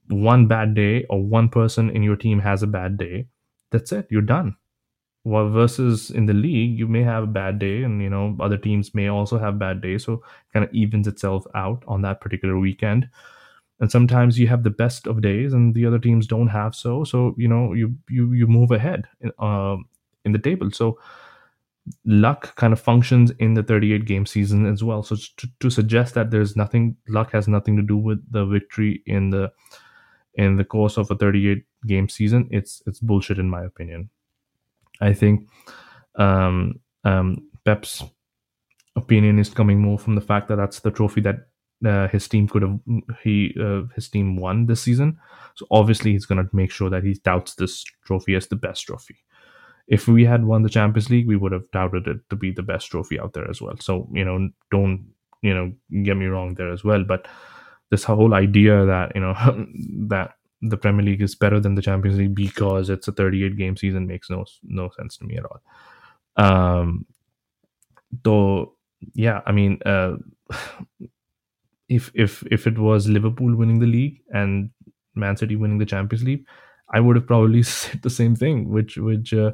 [0.08, 3.26] one bad day or one person in your team has a bad day.
[3.72, 4.06] That's it.
[4.08, 4.54] You're done
[5.24, 8.94] versus in the league you may have a bad day and you know other teams
[8.94, 10.20] may also have bad days so it
[10.52, 13.08] kind of evens itself out on that particular weekend.
[13.80, 17.04] And sometimes you have the best of days and the other teams don't have so
[17.04, 19.76] so you know you you you move ahead in, uh,
[20.24, 20.70] in the table.
[20.70, 20.98] So
[22.04, 25.02] luck kind of functions in the 38 game season as well.
[25.02, 29.02] So to, to suggest that there's nothing luck has nothing to do with the victory
[29.06, 29.50] in the
[30.34, 34.10] in the course of a 38 game season it's it's bullshit in my opinion
[35.00, 35.48] I think
[36.16, 38.02] um, um, Pep's
[38.96, 41.36] opinion is coming more from the fact that that's the trophy that
[41.84, 42.78] uh, his team could have
[43.22, 45.18] he uh, his team won this season.
[45.54, 48.86] So obviously he's going to make sure that he touts this trophy as the best
[48.86, 49.16] trophy.
[49.88, 52.62] If we had won the Champions League, we would have touted it to be the
[52.62, 53.76] best trophy out there as well.
[53.80, 55.06] So you know, don't
[55.42, 55.72] you know
[56.04, 57.02] get me wrong there as well.
[57.04, 57.26] But
[57.90, 59.34] this whole idea that you know
[60.08, 63.76] that the Premier League is better than the Champions League because it's a 38 game
[63.76, 65.62] season makes no no sense to me at all.
[66.36, 67.06] Um,
[68.22, 68.74] though,
[69.14, 70.16] yeah, I mean, uh,
[71.88, 74.70] if if if it was Liverpool winning the league and
[75.14, 76.44] Man City winning the Champions League,
[76.92, 79.52] I would have probably said the same thing, which which uh,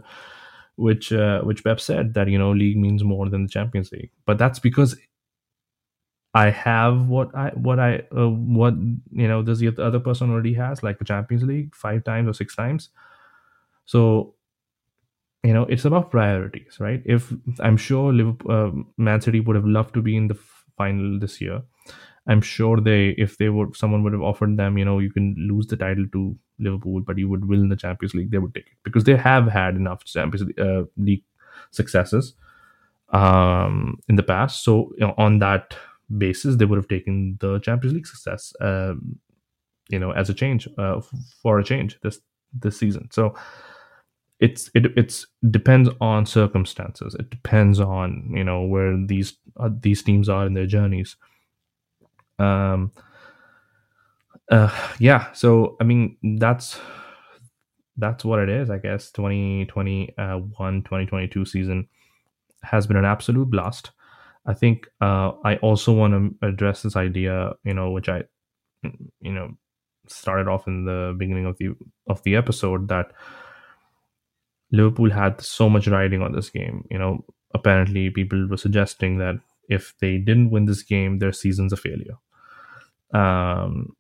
[0.77, 4.11] which uh, which Pep said that you know league means more than the Champions League,
[4.27, 4.97] but that's because
[6.37, 8.75] I have what I what I uh, what
[9.23, 12.35] you know does the other person already has like the Champions League five times or
[12.35, 12.91] six times.
[13.87, 14.35] So
[15.43, 17.03] you know it's about priorities, right?
[17.05, 20.39] If I'm sure Liverpool, uh, Man City would have loved to be in the
[20.77, 21.63] final this year.
[22.29, 25.35] I'm sure they if they would someone would have offered them you know you can
[25.39, 28.67] lose the title to Liverpool but you would win the Champions League they would take
[28.67, 31.25] it because they have had enough Champions uh, League
[31.71, 32.35] successes
[33.11, 34.65] um, in the past.
[34.65, 35.77] So you know, on that
[36.17, 39.19] basis, they would have taken the Champions League success, um,
[39.89, 41.01] you know, as a change uh,
[41.43, 42.21] for a change this
[42.53, 43.09] this season.
[43.13, 43.35] So
[44.39, 47.15] it's it it's depends on circumstances.
[47.19, 51.17] It depends on you know where these uh, these teams are in their journeys.
[52.39, 52.93] Um.
[54.51, 54.71] Uh.
[54.99, 55.33] Yeah.
[55.33, 56.79] So I mean that's
[57.97, 58.69] that's what it is.
[58.71, 61.89] I guess 2021 2022 season
[62.63, 63.93] has been an absolute blast.
[64.47, 68.23] I think uh, I also want to address this idea, you know, which I,
[69.21, 69.57] you know,
[70.07, 71.71] started off in the beginning of the
[72.07, 73.13] of the episode that
[74.71, 76.85] Liverpool had so much riding on this game.
[76.91, 79.37] You know, apparently people were suggesting that
[79.69, 82.17] if they didn't win this game, their season's a failure.
[83.13, 83.97] Um,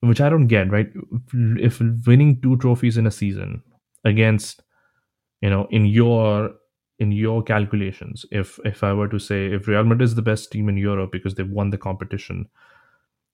[0.00, 0.70] which I don't get.
[0.70, 0.88] Right?
[1.32, 3.62] If winning two trophies in a season
[4.04, 4.62] against,
[5.40, 6.52] you know, in your
[6.99, 10.51] in your calculations if if i were to say if real madrid is the best
[10.51, 12.47] team in europe because they've won the competition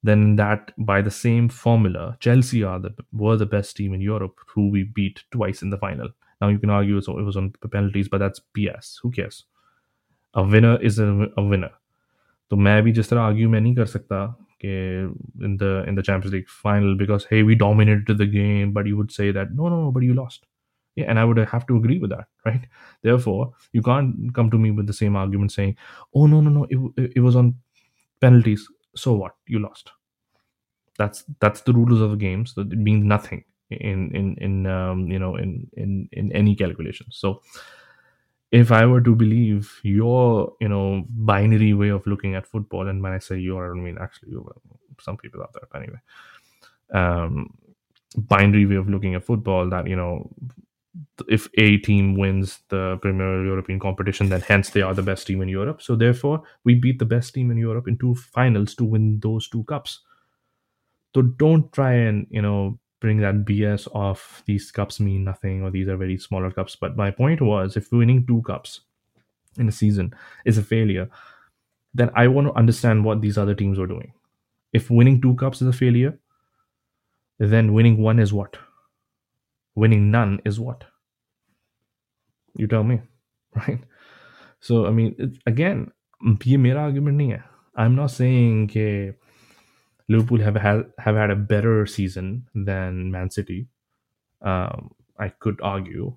[0.03, 4.39] then that by the same formula chelsea are the were the best team in europe
[4.47, 6.09] who we beat twice in the final
[6.41, 9.45] now you can argue it was on penalties but that's bs who cares
[10.33, 11.71] a winner is a, a winner
[12.51, 14.25] तो मैं भी जिस तरह argue मैं नहीं कर सकता
[14.63, 14.71] कि
[15.47, 18.97] in the in the Champions League final because hey we dominated the game but you
[18.97, 20.43] would say that no no no but you lost
[20.96, 22.62] yeah, and I would have to agree with that, right?
[23.02, 25.76] Therefore, you can't come to me with the same argument saying,
[26.14, 27.56] "Oh no, no, no, it, it was on
[28.20, 28.68] penalties.
[28.96, 29.36] So what?
[29.46, 29.92] You lost."
[30.98, 32.46] That's that's the rules of the game.
[32.46, 37.06] So it means nothing in in in um, you know in in in any calculation.
[37.10, 37.42] So
[38.52, 43.02] if I were to believe your you know binary way of looking at football, and
[43.02, 44.48] when I say you, I don't mean actually you,
[45.00, 45.98] some people out there, but anyway,
[46.92, 47.56] um,
[48.16, 50.30] binary way of looking at football that you know
[51.28, 55.42] if a team wins the Premier European competition, then hence they are the best team
[55.42, 55.82] in Europe.
[55.82, 59.48] So therefore, we beat the best team in Europe in two finals to win those
[59.48, 60.00] two cups.
[61.14, 65.70] So don't try and you know bring that BS of these cups mean nothing or
[65.70, 66.76] these are very smaller cups.
[66.76, 68.80] But my point was if winning two cups
[69.58, 71.08] in a season is a failure,
[71.94, 74.12] then I want to understand what these other teams are doing.
[74.72, 76.18] If winning two cups is a failure,
[77.38, 78.56] then winning one is what?
[79.75, 80.83] Winning none is what?
[82.55, 82.99] You tell me,
[83.55, 83.79] right?
[84.59, 85.91] So I mean, it, again,
[86.47, 87.43] ये मेरा argument नहीं है.
[87.77, 89.15] I'm not saying that
[90.09, 93.67] Liverpool have had have had a better season than Man City.
[94.41, 96.11] Um, I could argue.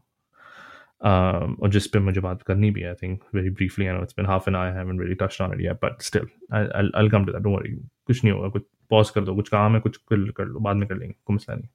[1.07, 3.88] Um, or just पे मुझे बात करनी भी है, I think very briefly.
[3.88, 4.69] I know it's been half an hour.
[4.69, 7.43] I haven't really touched on it yet, but still, I, I'll, I'll come to that.
[7.43, 7.75] Don't worry.
[8.07, 8.49] कुछ नहीं होगा.
[8.49, 8.62] कुछ
[8.93, 9.35] pause कर दो.
[9.35, 9.81] कुछ काम है.
[9.81, 10.61] कुछ कर, कर लो.
[10.61, 11.14] बाद में कर लेंगे.
[11.25, 11.69] कोई मसला नहीं.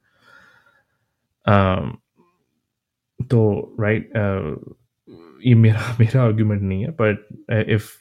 [1.46, 1.98] Um,
[3.32, 4.06] तो right.
[4.16, 4.56] Uh,
[5.46, 7.28] ये मेरा मेरा आर्ग्यूमेंट नहीं है but
[7.70, 7.96] if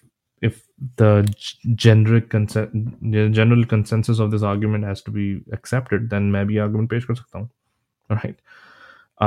[0.47, 0.59] if
[0.97, 1.35] the
[1.75, 6.59] generic consen- the general consensus of this argument has to be accepted then मैं भी
[6.65, 7.49] argument पेश कर सकता हूँ
[8.11, 8.37] right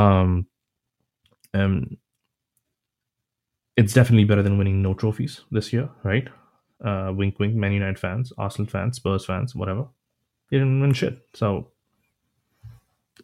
[0.02, 0.38] um,
[1.54, 1.76] um
[3.78, 6.30] it's definitely better than winning no trophies this year right
[6.82, 9.86] uh, wink wink Man United fans Arsenal fans Spurs fans whatever
[10.50, 11.52] you didn't win shit so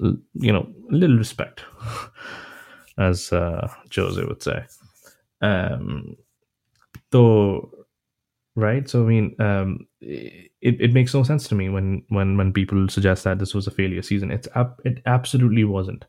[0.01, 1.65] you know a little respect
[2.99, 4.65] as uh, Jose would say.
[5.41, 6.17] Um,
[7.13, 7.71] so
[8.55, 8.89] right?
[8.89, 12.89] So i mean um, it, it makes no sense to me when when when people
[12.89, 14.31] suggest that this was a failure season.
[14.31, 14.49] It's
[14.85, 16.05] it absolutely wasn't.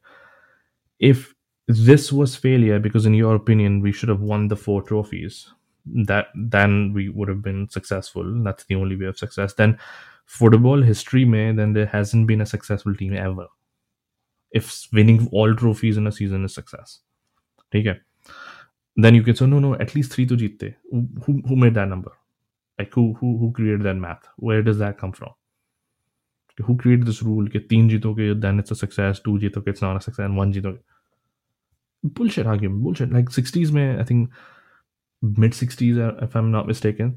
[0.99, 1.33] If
[1.67, 5.47] this was failure because in your opinion we should have won the four trophies
[5.85, 8.43] that then we would have been successful.
[8.43, 9.53] That's the only way of success.
[9.53, 9.77] Then
[10.25, 13.47] football history may then there hasn't been a successful team ever
[14.52, 17.00] if winning all trophies in a season is success
[17.74, 17.98] okay
[18.96, 21.88] then you can say no no at least three to jeette who, who made that
[21.88, 22.12] number
[22.78, 25.30] like who who who created that math where does that come from
[26.66, 29.96] who created this rule कि तीन जीतोगे then it's a success two जीतोगे it's not
[29.96, 30.78] a success and one जीतोगे
[32.18, 34.30] bullshit argument bullshit like 60s में I think
[35.22, 37.16] mid 60s uh, if I'm not mistaken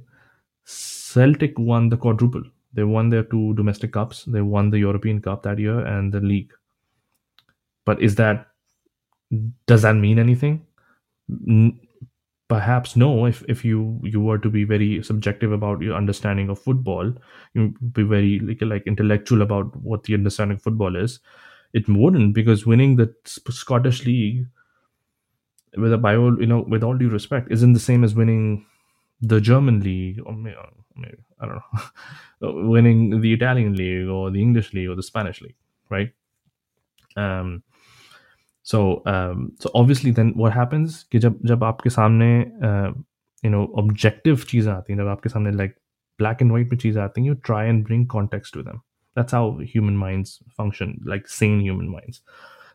[0.66, 5.44] Celtic won the quadruple they won their two domestic cups they won the European Cup
[5.44, 6.54] that year and the league
[7.87, 8.49] but is that
[9.67, 10.67] does that mean anything?
[12.49, 13.27] Perhaps no.
[13.27, 17.13] If, if you you were to be very subjective about your understanding of football
[17.55, 21.19] you be very like, like intellectual about what the understanding of football is
[21.73, 24.47] it wouldn't because winning the scottish league
[25.77, 28.65] with a bio you know with all due respect isn't the same as winning
[29.21, 30.57] the german league or maybe,
[30.97, 31.61] maybe i don't
[32.43, 35.57] know winning the italian league or the english league or the spanish league
[35.91, 36.13] right?
[37.17, 37.63] Um
[38.66, 42.30] so um, so obviously then what happens कि जब जब आपके सामने
[43.46, 45.76] you know objective चीज़ें आती हैं जब आपके सामने like
[46.22, 48.82] black and white में चीज़ें आती हैं you try and bring context to them
[49.16, 52.22] that's how human minds function like sane human minds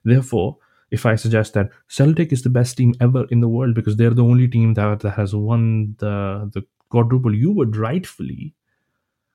[0.04, 0.56] therefore
[0.90, 4.14] if I suggest that Celtic is the best team ever in the world because they're
[4.14, 8.54] the only team that, that has won the the quadruple, you would rightfully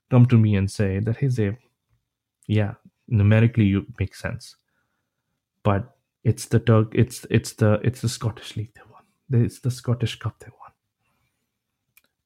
[0.10, 1.58] come to me and say that hey Zay,
[2.48, 2.76] yeah,
[3.08, 4.56] numerically you make sense.
[5.64, 5.95] But
[6.27, 6.93] it's the Turk.
[6.93, 9.45] It's it's the it's the Scottish League they won.
[9.45, 10.73] It's the Scottish Cup they won.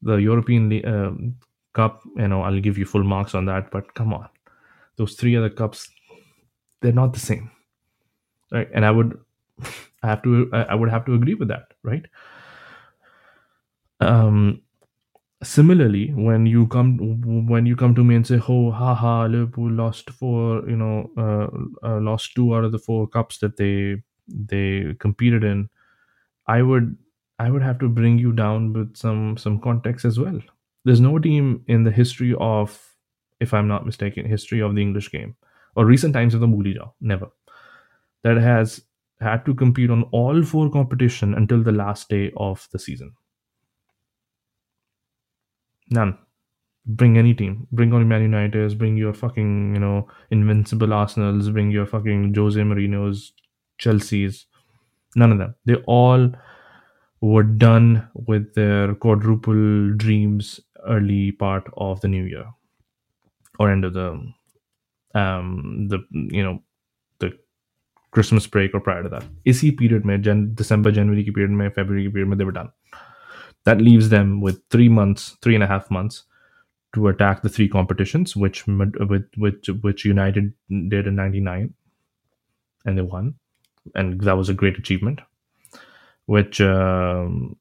[0.00, 1.36] The European um,
[1.74, 3.70] Cup, you know, I'll give you full marks on that.
[3.70, 4.30] But come on,
[4.96, 5.90] those three other cups,
[6.80, 7.50] they're not the same,
[8.50, 8.68] right?
[8.72, 9.20] And I would,
[10.02, 12.06] I have to, I would have to agree with that, right?
[14.00, 14.62] Um,
[15.42, 20.11] similarly when you come when you come to me and say oh haha liverpool lost
[20.11, 21.48] four you know uh,
[21.88, 23.96] uh, lost two out of the four cups that they
[24.29, 25.68] they competed in
[26.46, 26.96] i would
[27.38, 30.40] i would have to bring you down with some some context as well.
[30.85, 32.79] There's no team in the history of
[33.40, 35.37] if i'm not mistaken history of the english game
[35.76, 37.29] or recent times of the Mulija, never
[38.24, 38.83] that has
[39.20, 43.12] had to compete on all four competition until the last day of the season
[45.89, 46.17] None.
[46.86, 47.67] Bring any team.
[47.71, 48.78] Bring on Man United.
[48.78, 51.49] Bring your fucking, you know, invincible Arsenals.
[51.49, 53.34] Bring your fucking Jose Mourinho's,
[53.80, 54.45] Chelsea's.
[55.16, 55.55] None of them.
[55.66, 56.32] They all
[57.22, 62.45] were done with their quadruple dreams early part of the new year
[63.59, 64.09] or end of the
[65.16, 66.61] um the you know
[67.20, 67.32] the
[68.11, 69.24] Christmas break or prior to that.
[69.47, 72.51] इसी period में Jan, December January की period में February की period में they were
[72.51, 72.70] done.
[73.64, 76.24] that leaves them with three months, three and a half months
[76.94, 81.74] to attack the three competitions, which with which which United did in '99,
[82.84, 83.34] and they won,
[83.94, 85.20] and that was a great achievement.
[86.26, 87.56] Which um,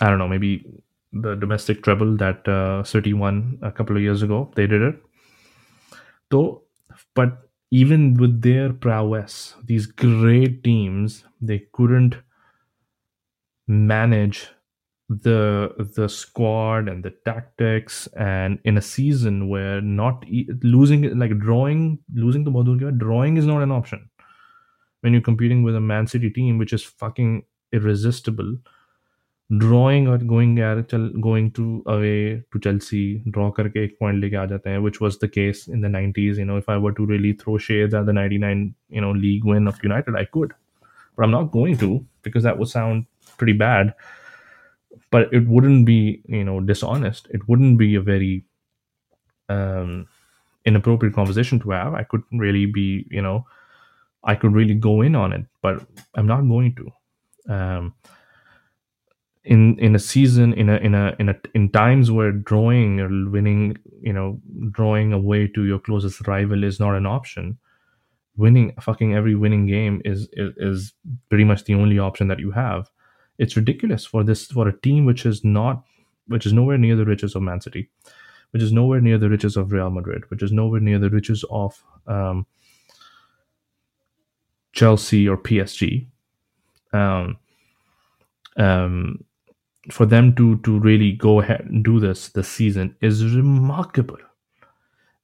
[0.00, 0.64] I don't know, maybe
[1.12, 5.02] the domestic treble that uh, City won a couple of years ago, they did it.
[6.32, 6.62] So
[7.14, 12.16] but even with their prowess, these great teams, they couldn't
[13.68, 14.48] manage
[15.10, 20.24] the the squad and the tactics and in a season where not
[20.62, 24.10] losing like drawing losing to Badurgia, drawing is not an option.
[25.00, 28.58] When you're competing with a man city team which is fucking irresistible
[29.56, 30.56] drawing or going
[31.22, 35.28] going to away to chelsea draw karke ek point leke aa jate which was the
[35.36, 38.12] case in the 90s you know if i were to really throw shades at the
[38.12, 40.52] 99 you know league win of united i could.
[41.16, 43.06] But i'm not going to because that would sound
[43.38, 43.94] pretty bad
[45.10, 47.28] but it wouldn't be you know dishonest.
[47.30, 48.44] It wouldn't be a very
[49.48, 50.06] um,
[50.64, 51.94] inappropriate conversation to have.
[51.94, 53.46] I could really be you know
[54.24, 55.86] i could really go in on it but
[56.16, 57.54] i'm not going to.
[57.54, 57.94] Um,
[59.44, 63.08] in in a season in a in a in a in times where drawing or
[63.30, 64.38] winning you know
[64.70, 67.56] drawing away to your closest rival is not an option
[68.36, 70.94] winning fucking every winning game is is, is
[71.30, 72.90] pretty much the only option that you have
[73.38, 75.84] it's ridiculous for this for a team which is not
[76.26, 77.88] which is nowhere near the riches of Man City,
[78.50, 81.44] which is nowhere near the riches of Real Madrid, which is nowhere near the riches
[81.50, 82.46] of um,
[84.72, 86.06] Chelsea or PSG.
[86.92, 87.38] Um,
[88.56, 89.24] um,
[89.90, 94.18] for them to to really go ahead and do this this season is remarkable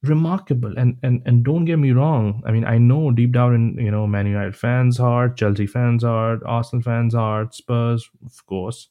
[0.08, 0.76] remarkable.
[0.76, 2.42] And and and don't get me wrong.
[2.46, 6.02] I mean, I know deep down in you know Man United fans' heart, Chelsea fans'
[6.04, 8.88] heart, Arsenal fans' heart, Spurs, of course,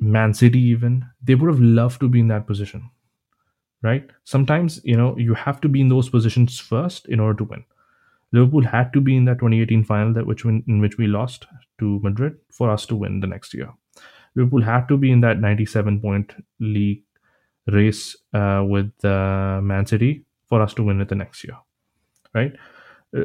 [0.00, 2.90] Man City even they would have loved to be in that position,
[3.82, 4.08] right?
[4.24, 7.64] Sometimes you know you have to be in those positions first in order to win.
[8.32, 11.46] Liverpool had to be in that 2018 final that which in which we lost
[11.78, 13.72] to Madrid for us to win the next year.
[14.34, 17.02] Liverpool had to be in that 97 point league
[17.68, 21.56] race uh, with uh, Man City for us to win it the next year,
[22.34, 22.52] right?
[23.16, 23.24] Uh,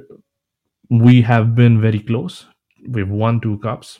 [0.89, 2.45] we have been very close.
[2.87, 3.99] We've won two cups,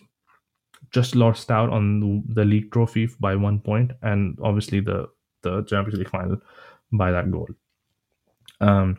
[0.92, 5.08] just lost out on the league trophy by one point, and obviously the
[5.42, 6.38] the Champions League final
[6.92, 7.50] by that goal.
[8.62, 8.98] Um,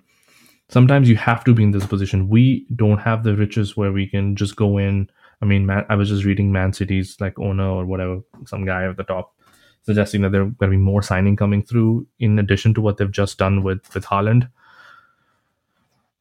[0.68, 2.28] sometimes you have to be in this position.
[2.28, 5.08] We don't have the riches where we can just go in.
[5.40, 8.86] I mean, Man, I was just reading Man City's like owner or whatever, some guy
[8.88, 9.34] at the top
[9.84, 12.96] suggesting that there are going to be more signing coming through in addition to what
[12.96, 14.48] they've just done with with Haaland.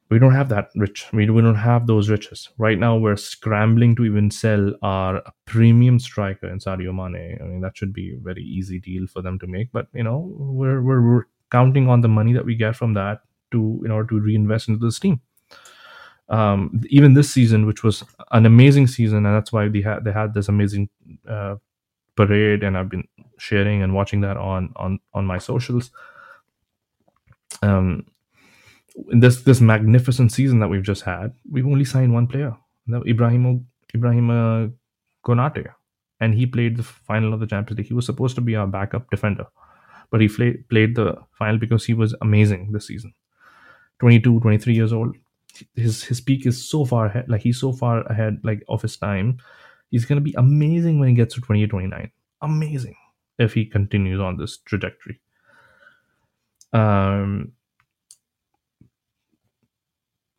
[0.09, 1.07] We don't have that rich.
[1.11, 2.97] We, we don't have those riches right now.
[2.97, 7.39] We're scrambling to even sell our premium striker in Sadio Mane.
[7.41, 9.71] I mean, that should be a very easy deal for them to make.
[9.71, 13.21] But you know, we're we're, we're counting on the money that we get from that
[13.51, 15.21] to in order to reinvest into this team.
[16.29, 20.11] Um, even this season, which was an amazing season, and that's why they had they
[20.11, 20.89] had this amazing
[21.27, 21.55] uh,
[22.15, 23.07] parade, and I've been
[23.43, 25.91] sharing and watching that on on on my socials.
[27.61, 28.05] Um,
[29.11, 32.55] in this this magnificent season that we've just had, we've only signed one player,
[33.13, 34.67] Ibrahim Ibrahim uh,
[35.25, 35.65] Konate,
[36.19, 37.87] and he played the final of the Champions League.
[37.87, 39.45] He was supposed to be our backup defender,
[40.09, 43.13] but he played played the final because he was amazing this season.
[43.99, 45.15] 22, 23 years old.
[45.75, 48.97] His his peak is so far ahead, like he's so far ahead, like of his
[48.97, 49.37] time.
[49.91, 52.11] He's gonna be amazing when he gets to 28, 29.
[52.41, 52.95] Amazing
[53.39, 55.19] if he continues on this trajectory.
[56.71, 57.53] Um,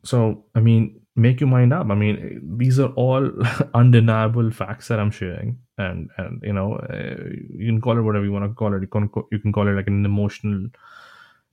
[0.03, 1.89] so, I mean, make your mind up.
[1.89, 3.29] I mean, these are all
[3.73, 8.25] undeniable facts that I'm sharing, and and you know, uh, you can call it whatever
[8.25, 8.81] you want to call it.
[8.81, 10.67] You can you can call it like an emotional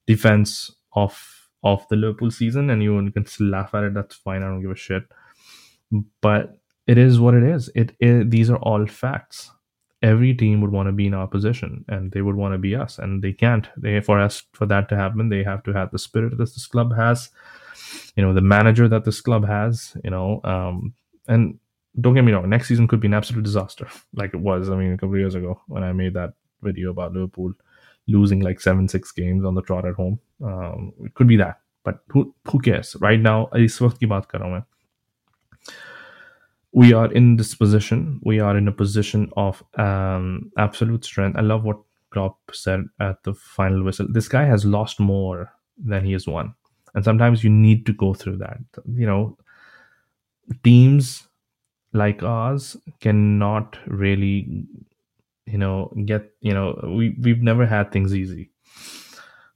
[0.07, 3.95] defense of of the Liverpool season, and you can still laugh at it.
[3.95, 4.43] That's fine.
[4.43, 5.05] I don't give a shit.
[6.20, 7.70] But it is what it is.
[7.74, 9.51] It, it these are all facts
[10.03, 12.74] every team would want to be in our position and they would want to be
[12.74, 13.68] us and they can't.
[13.76, 16.66] They for us for that to happen they have to have the spirit that this
[16.66, 17.30] club has
[18.16, 20.94] you know the manager that this club has you know um
[21.28, 21.59] and
[22.00, 24.76] don't get me wrong next season could be an absolute disaster like it was i
[24.76, 26.32] mean a couple years ago when i made that
[26.62, 27.53] video about liverpool
[28.09, 30.18] losing like seven six games on the trot at home.
[30.44, 32.96] Um it could be that but who who cares?
[33.00, 34.64] Right now is ki baat kar raha
[36.73, 38.20] we are in this position.
[38.23, 41.37] We are in a position of um, absolute strength.
[41.37, 41.79] I love what
[42.11, 44.07] Klopp said at the final whistle.
[44.11, 46.55] This guy has lost more than he has won,
[46.95, 48.59] and sometimes you need to go through that.
[48.87, 49.37] You know,
[50.64, 51.27] teams
[51.93, 54.66] like ours cannot really,
[55.47, 56.31] you know, get.
[56.41, 58.51] You know, we we've never had things easy,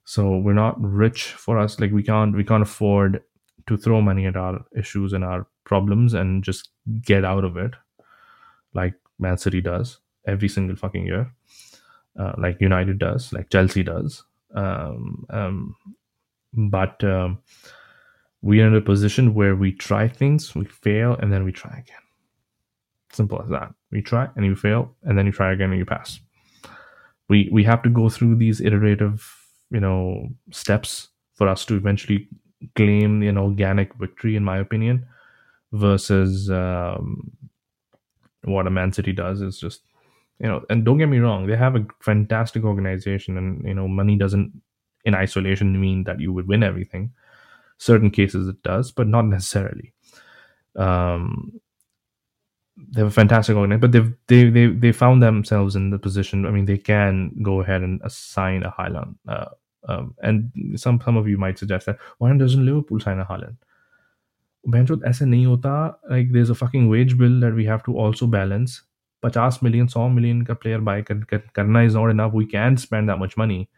[0.05, 1.79] so we're not rich for us.
[1.79, 3.21] Like we can't we can't afford
[3.67, 6.69] to throw money at our issues and our problems and just
[7.01, 7.71] get out of it,
[8.73, 11.31] like Man City does every single fucking year,
[12.19, 14.23] uh, like United does, like Chelsea does.
[14.55, 15.75] Um, um,
[16.53, 17.39] but um,
[18.41, 21.71] we are in a position where we try things, we fail, and then we try
[21.71, 22.03] again.
[23.11, 23.73] Simple as that.
[23.91, 26.19] We try and you fail, and then you try again and you pass.
[27.29, 29.25] We we have to go through these iterative,
[29.71, 32.27] you know, steps for us to eventually
[32.75, 35.05] claim an organic victory, in my opinion,
[35.71, 37.31] versus um,
[38.43, 39.81] what a Man City does is just,
[40.39, 43.87] you know, and don't get me wrong, they have a fantastic organization, and you know,
[43.87, 44.61] money doesn't
[45.05, 47.11] in isolation mean that you would win everything.
[47.77, 49.93] Certain cases it does, but not necessarily.
[50.75, 51.59] Um,
[52.89, 56.45] they have a fantastic organization, but they've they they they found themselves in the position.
[56.45, 59.15] I mean, they can go ahead and assign a Haaland.
[59.27, 59.45] Uh,
[59.87, 63.57] um, and some some of you might suggest that why doesn't Liverpool sign a Haaland?
[64.68, 65.74] बेंचोत ऐसे नहीं होता
[66.10, 68.80] like there is a fucking wage bill that we have to also balance
[69.24, 72.76] 50 million 100 million का player buy कर, कर, करना is not enough we can
[72.76, 73.68] spend that much money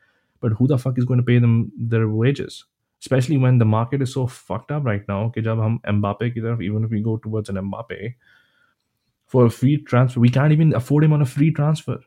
[0.43, 1.57] but who the fuck is going to pay them
[1.95, 2.65] their wages
[3.03, 6.41] especially when the market is so fucked up right now कि जब हम Mbappe की
[6.41, 8.15] तरफ even if we go towards an Mbappe
[9.35, 11.99] for a free transfer we can't even afford him on a free transfer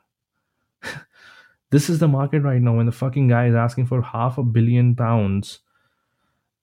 [1.75, 4.43] this is the market right now when the fucking guy is asking for half a
[4.57, 5.59] billion pounds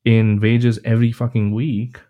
[0.04, 2.00] in wages every fucking week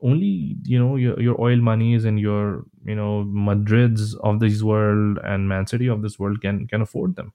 [0.00, 5.18] only you know your, your oil monies and your you know madrids of this world
[5.24, 7.32] and man city of this world can can afford them.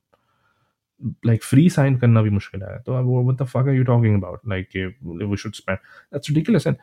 [1.23, 2.77] Like free sign karna bhi mushkil hai.
[2.85, 4.39] So what the fuck are you talking about?
[4.45, 5.79] Like we should spend.
[6.11, 6.65] That's ridiculous.
[6.65, 6.77] And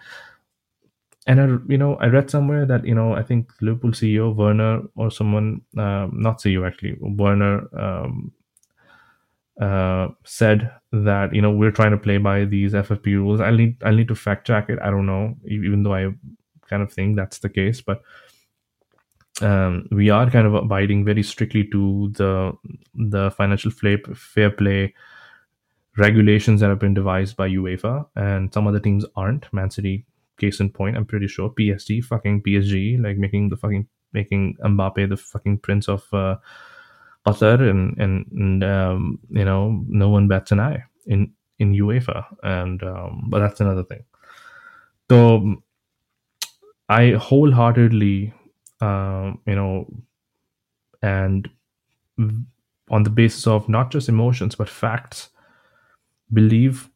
[1.27, 4.83] and I, you know, I read somewhere that you know, I think Liverpool CEO Werner
[4.97, 8.33] or someone, um, not CEO actually, Werner um,
[9.61, 13.41] uh, said that you know we're trying to play by these FFP rules.
[13.41, 14.79] I need I need to fact check it.
[14.83, 16.13] I don't know, even though I
[16.69, 18.03] kind of think that's the case, but
[19.43, 22.53] um, we are kind of abiding very strictly to the
[22.95, 24.95] the financial fair play
[25.97, 29.53] regulations that have been devised by UEFA, and some other teams aren't.
[29.53, 30.07] Man City,
[30.39, 31.51] case in point, I'm pretty sure.
[31.51, 36.03] PSG, fucking PSG, like making the fucking making Mbappe the fucking prince of.
[36.15, 36.37] Uh,
[37.27, 42.25] Qatar and and, and um, you know no one bats an eye in in UEFA
[42.43, 44.05] and um, but that's another thing.
[45.11, 45.57] So
[46.91, 48.35] I wholeheartedly
[48.83, 49.87] uh, you know
[51.03, 51.49] and
[52.91, 55.31] on the basis of not just emotions but facts
[56.33, 56.91] believe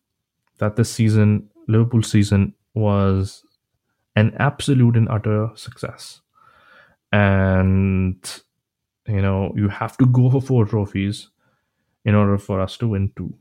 [0.59, 3.45] that this season Liverpool season was
[4.17, 6.21] an absolute and utter success
[7.13, 8.43] and
[9.08, 11.30] you know, you have to go for four trophies
[12.06, 13.34] in order for us to win two.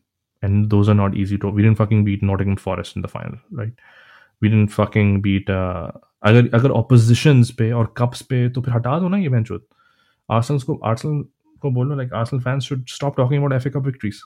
[0.42, 1.48] And those are not easy to.
[1.48, 3.72] We didn't fucking beat Nottingham Forest in the final, right?
[4.40, 5.50] We didn't fucking beat.
[5.50, 5.90] Uh,
[6.26, 9.66] अगर अगर oppositions पे और cups पे तो फिर हटा दो ना ये बेंचोत
[10.30, 11.24] Arsenal को Arsenal
[11.62, 14.22] को बोलो like Arsenal fans should stop talking about FA Cup victories.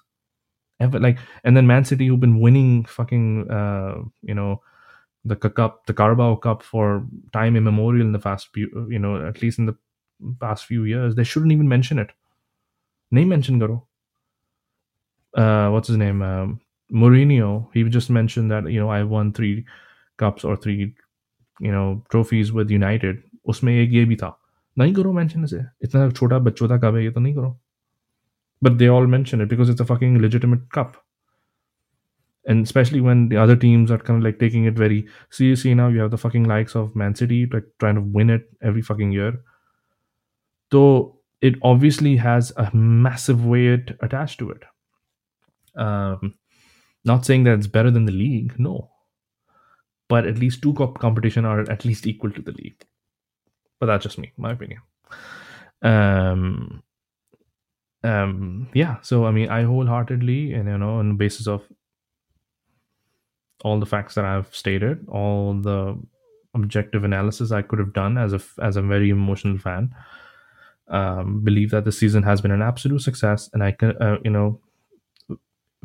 [0.80, 4.62] Ever, like and then Man City who've been winning fucking uh, you know
[5.24, 9.58] the cup the Carabao Cup for time immemorial in the past you know at least
[9.58, 9.76] in the
[10.40, 12.10] past few years, they shouldn't even mention it.
[13.10, 13.86] Name mention karo.
[15.36, 16.22] Uh, what's his name?
[16.22, 16.60] Um,
[16.92, 17.68] Mourinho.
[17.72, 19.64] He just mentioned that you know I won three
[20.16, 20.94] cups or three
[21.60, 23.22] you know trophies with United.
[23.48, 24.38] उसमें एक ये भी था
[24.78, 27.58] नहीं करो mention इसे इतना छोटा बच्चों था कब है ये तो नहीं करो
[28.62, 30.96] but they all mention it because it's a fucking legitimate cup
[32.52, 35.88] and especially when the other teams are kind of like taking it very seriously now
[35.88, 39.10] you have the fucking likes of man city like trying to win it every fucking
[39.16, 39.32] year
[40.71, 44.63] so it obviously has a massive weight attached to it.
[45.75, 46.35] Um,
[47.05, 48.89] not saying that it's better than the league, no.
[50.09, 52.83] But at least two cup competition are at least equal to the league.
[53.79, 54.81] But that's just me, my opinion.
[55.81, 56.83] Um,
[58.03, 58.97] um, yeah.
[59.01, 61.63] So I mean, I wholeheartedly, and you know, on the basis of
[63.63, 65.99] all the facts that I've stated, all the
[66.53, 69.93] objective analysis I could have done as a as a very emotional fan,
[70.89, 74.31] um, believe that the season has been an absolute success, and I can, uh, you
[74.31, 74.59] know,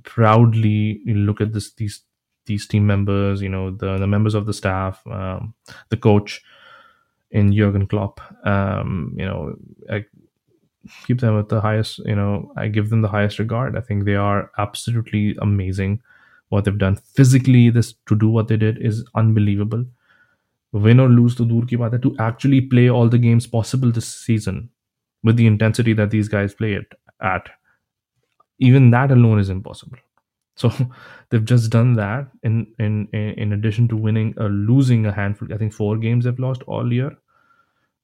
[0.02, 2.02] proudly look at this these
[2.46, 5.54] these team members, you know, the the members of the staff, um,
[5.90, 6.42] the coach,
[7.30, 8.20] in Jurgen Klopp.
[8.46, 9.56] Um, you know,
[9.90, 10.04] I
[11.06, 11.98] keep them at the highest.
[12.00, 13.76] You know, I give them the highest regard.
[13.76, 16.00] I think they are absolutely amazing.
[16.48, 19.86] What they've done physically, this to do what they did is unbelievable.
[20.72, 23.90] Win or lose to dur ki baat hai, to actually play all the games possible
[23.90, 24.68] this season
[25.23, 27.49] with the intensity that these guys play it at
[28.59, 29.97] even that alone is impossible
[30.55, 30.71] so
[31.29, 35.57] they've just done that in in in addition to winning or losing a handful i
[35.57, 37.11] think four games they've lost all year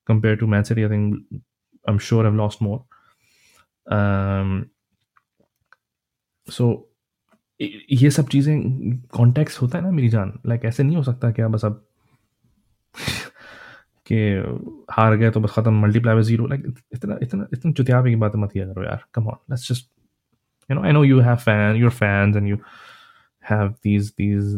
[0.05, 1.23] compared to man city i think
[1.87, 2.83] i'm sure i've lost more
[3.87, 4.57] um
[6.47, 6.89] so
[7.61, 11.47] ये सब चीज़ें context होता है ना मेरी जान like ऐसे नहीं हो सकता क्या
[11.47, 11.85] बस अब
[14.11, 14.19] कि
[14.91, 18.35] हार गए तो बस ख़त्म मल्टीप्लाई बाय ज़ीरो लाइक इतना इतना इतना चुतियाबे की बात
[18.35, 19.89] मत किया करो यार come on let's just
[20.69, 22.59] you know i know you have fan your fans and you
[23.39, 24.55] have these these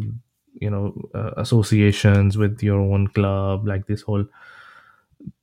[0.62, 4.26] you know uh, associations with your own club like this whole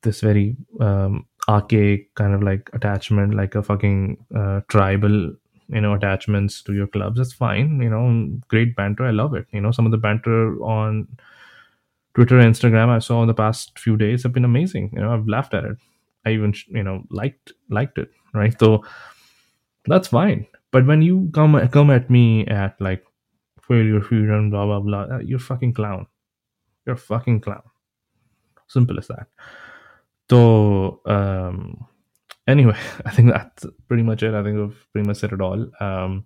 [0.03, 5.33] this very um, archaic kind of like attachment like a fucking uh, tribal
[5.69, 8.05] you know attachments to your clubs that's fine you know
[8.49, 11.07] great banter i love it you know some of the banter on
[12.18, 14.90] twitter and instagram i saw in the past few days have been amazing.
[14.94, 15.78] You know i've laughed at it.
[16.26, 18.58] I even you know liked liked it right?
[18.60, 18.84] So
[19.86, 20.48] that's fine.
[20.72, 23.06] But when you come come at me at like
[23.68, 26.08] failure freedom blah blah blah uh, you're fucking clown.
[26.86, 27.64] You're a fucking clown.
[28.68, 29.28] Simple as that.
[30.30, 31.86] So um
[32.48, 34.34] anyway i think that's pretty much it.
[34.34, 35.70] I think we've pretty much said it all.
[35.80, 36.26] Um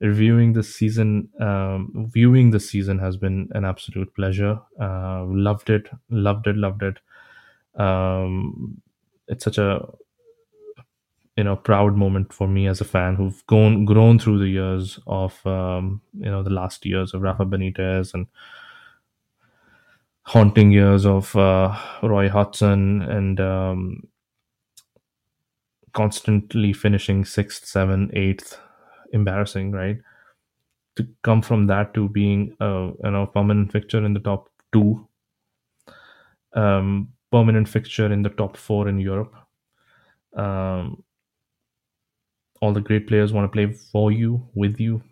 [0.00, 4.58] reviewing the season um viewing the season has been an absolute pleasure.
[4.80, 6.98] Uh loved it loved it loved it.
[7.80, 8.80] Um
[9.28, 9.86] it's such a
[11.36, 14.98] you know proud moment for me as a fan who've grown grown through the years
[15.06, 18.26] of um, you know the last years of Rafa Benitez and
[20.24, 24.02] haunting years of uh, Roy Hodgson and um,
[25.92, 28.58] constantly finishing sixth, seventh, eighth,
[29.12, 29.98] embarrassing, right?
[30.96, 35.06] To come from that to being a you know permanent fixture in the top two,
[36.54, 39.34] um, permanent fixture in the top four in Europe.
[40.34, 41.02] Um,
[42.60, 45.02] all the great players want to play for you, with you.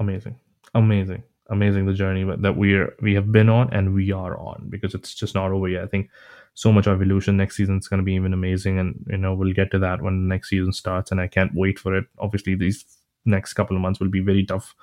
[0.00, 0.38] Amazing,
[0.74, 1.86] amazing, amazing.
[1.86, 5.34] The journey that we're we have been on and we are on because it's just
[5.34, 5.84] not over yet.
[5.84, 6.10] I think
[6.54, 9.52] so much evolution next season is going to be even amazing, and you know we'll
[9.52, 12.06] get to that when next season starts, and I can't wait for it.
[12.18, 12.84] Obviously, these
[13.24, 14.74] next couple of months will be very tough,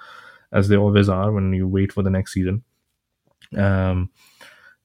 [0.52, 2.64] as they always are when you wait for the next season.
[3.58, 4.10] Um,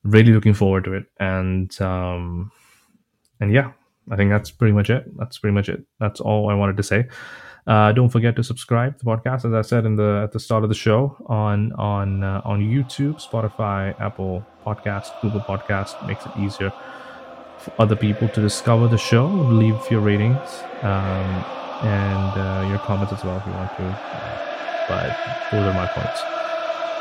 [0.05, 2.53] really looking forward to it, and um,
[3.41, 3.73] and yeah,
[4.11, 5.05] I think that's pretty much it.
[5.17, 5.85] That's pretty much it.
[6.01, 7.07] That's all I wanted to say.
[7.67, 10.39] Uh, don't forget to subscribe to the podcast, as I said in the at the
[10.39, 16.25] start of the show on on uh, on YouTube, Spotify, Apple Podcast, Google Podcast makes
[16.25, 16.73] it easier
[17.59, 19.27] for other people to discover the show.
[19.27, 21.45] Leave your ratings um,
[21.83, 23.85] and uh, your comments as well if you want to.
[23.85, 26.23] Uh, but those are my points.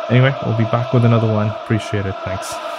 [0.09, 1.49] Anyway, we'll be back with another one.
[1.49, 2.15] Appreciate it.
[2.23, 2.74] Thanks.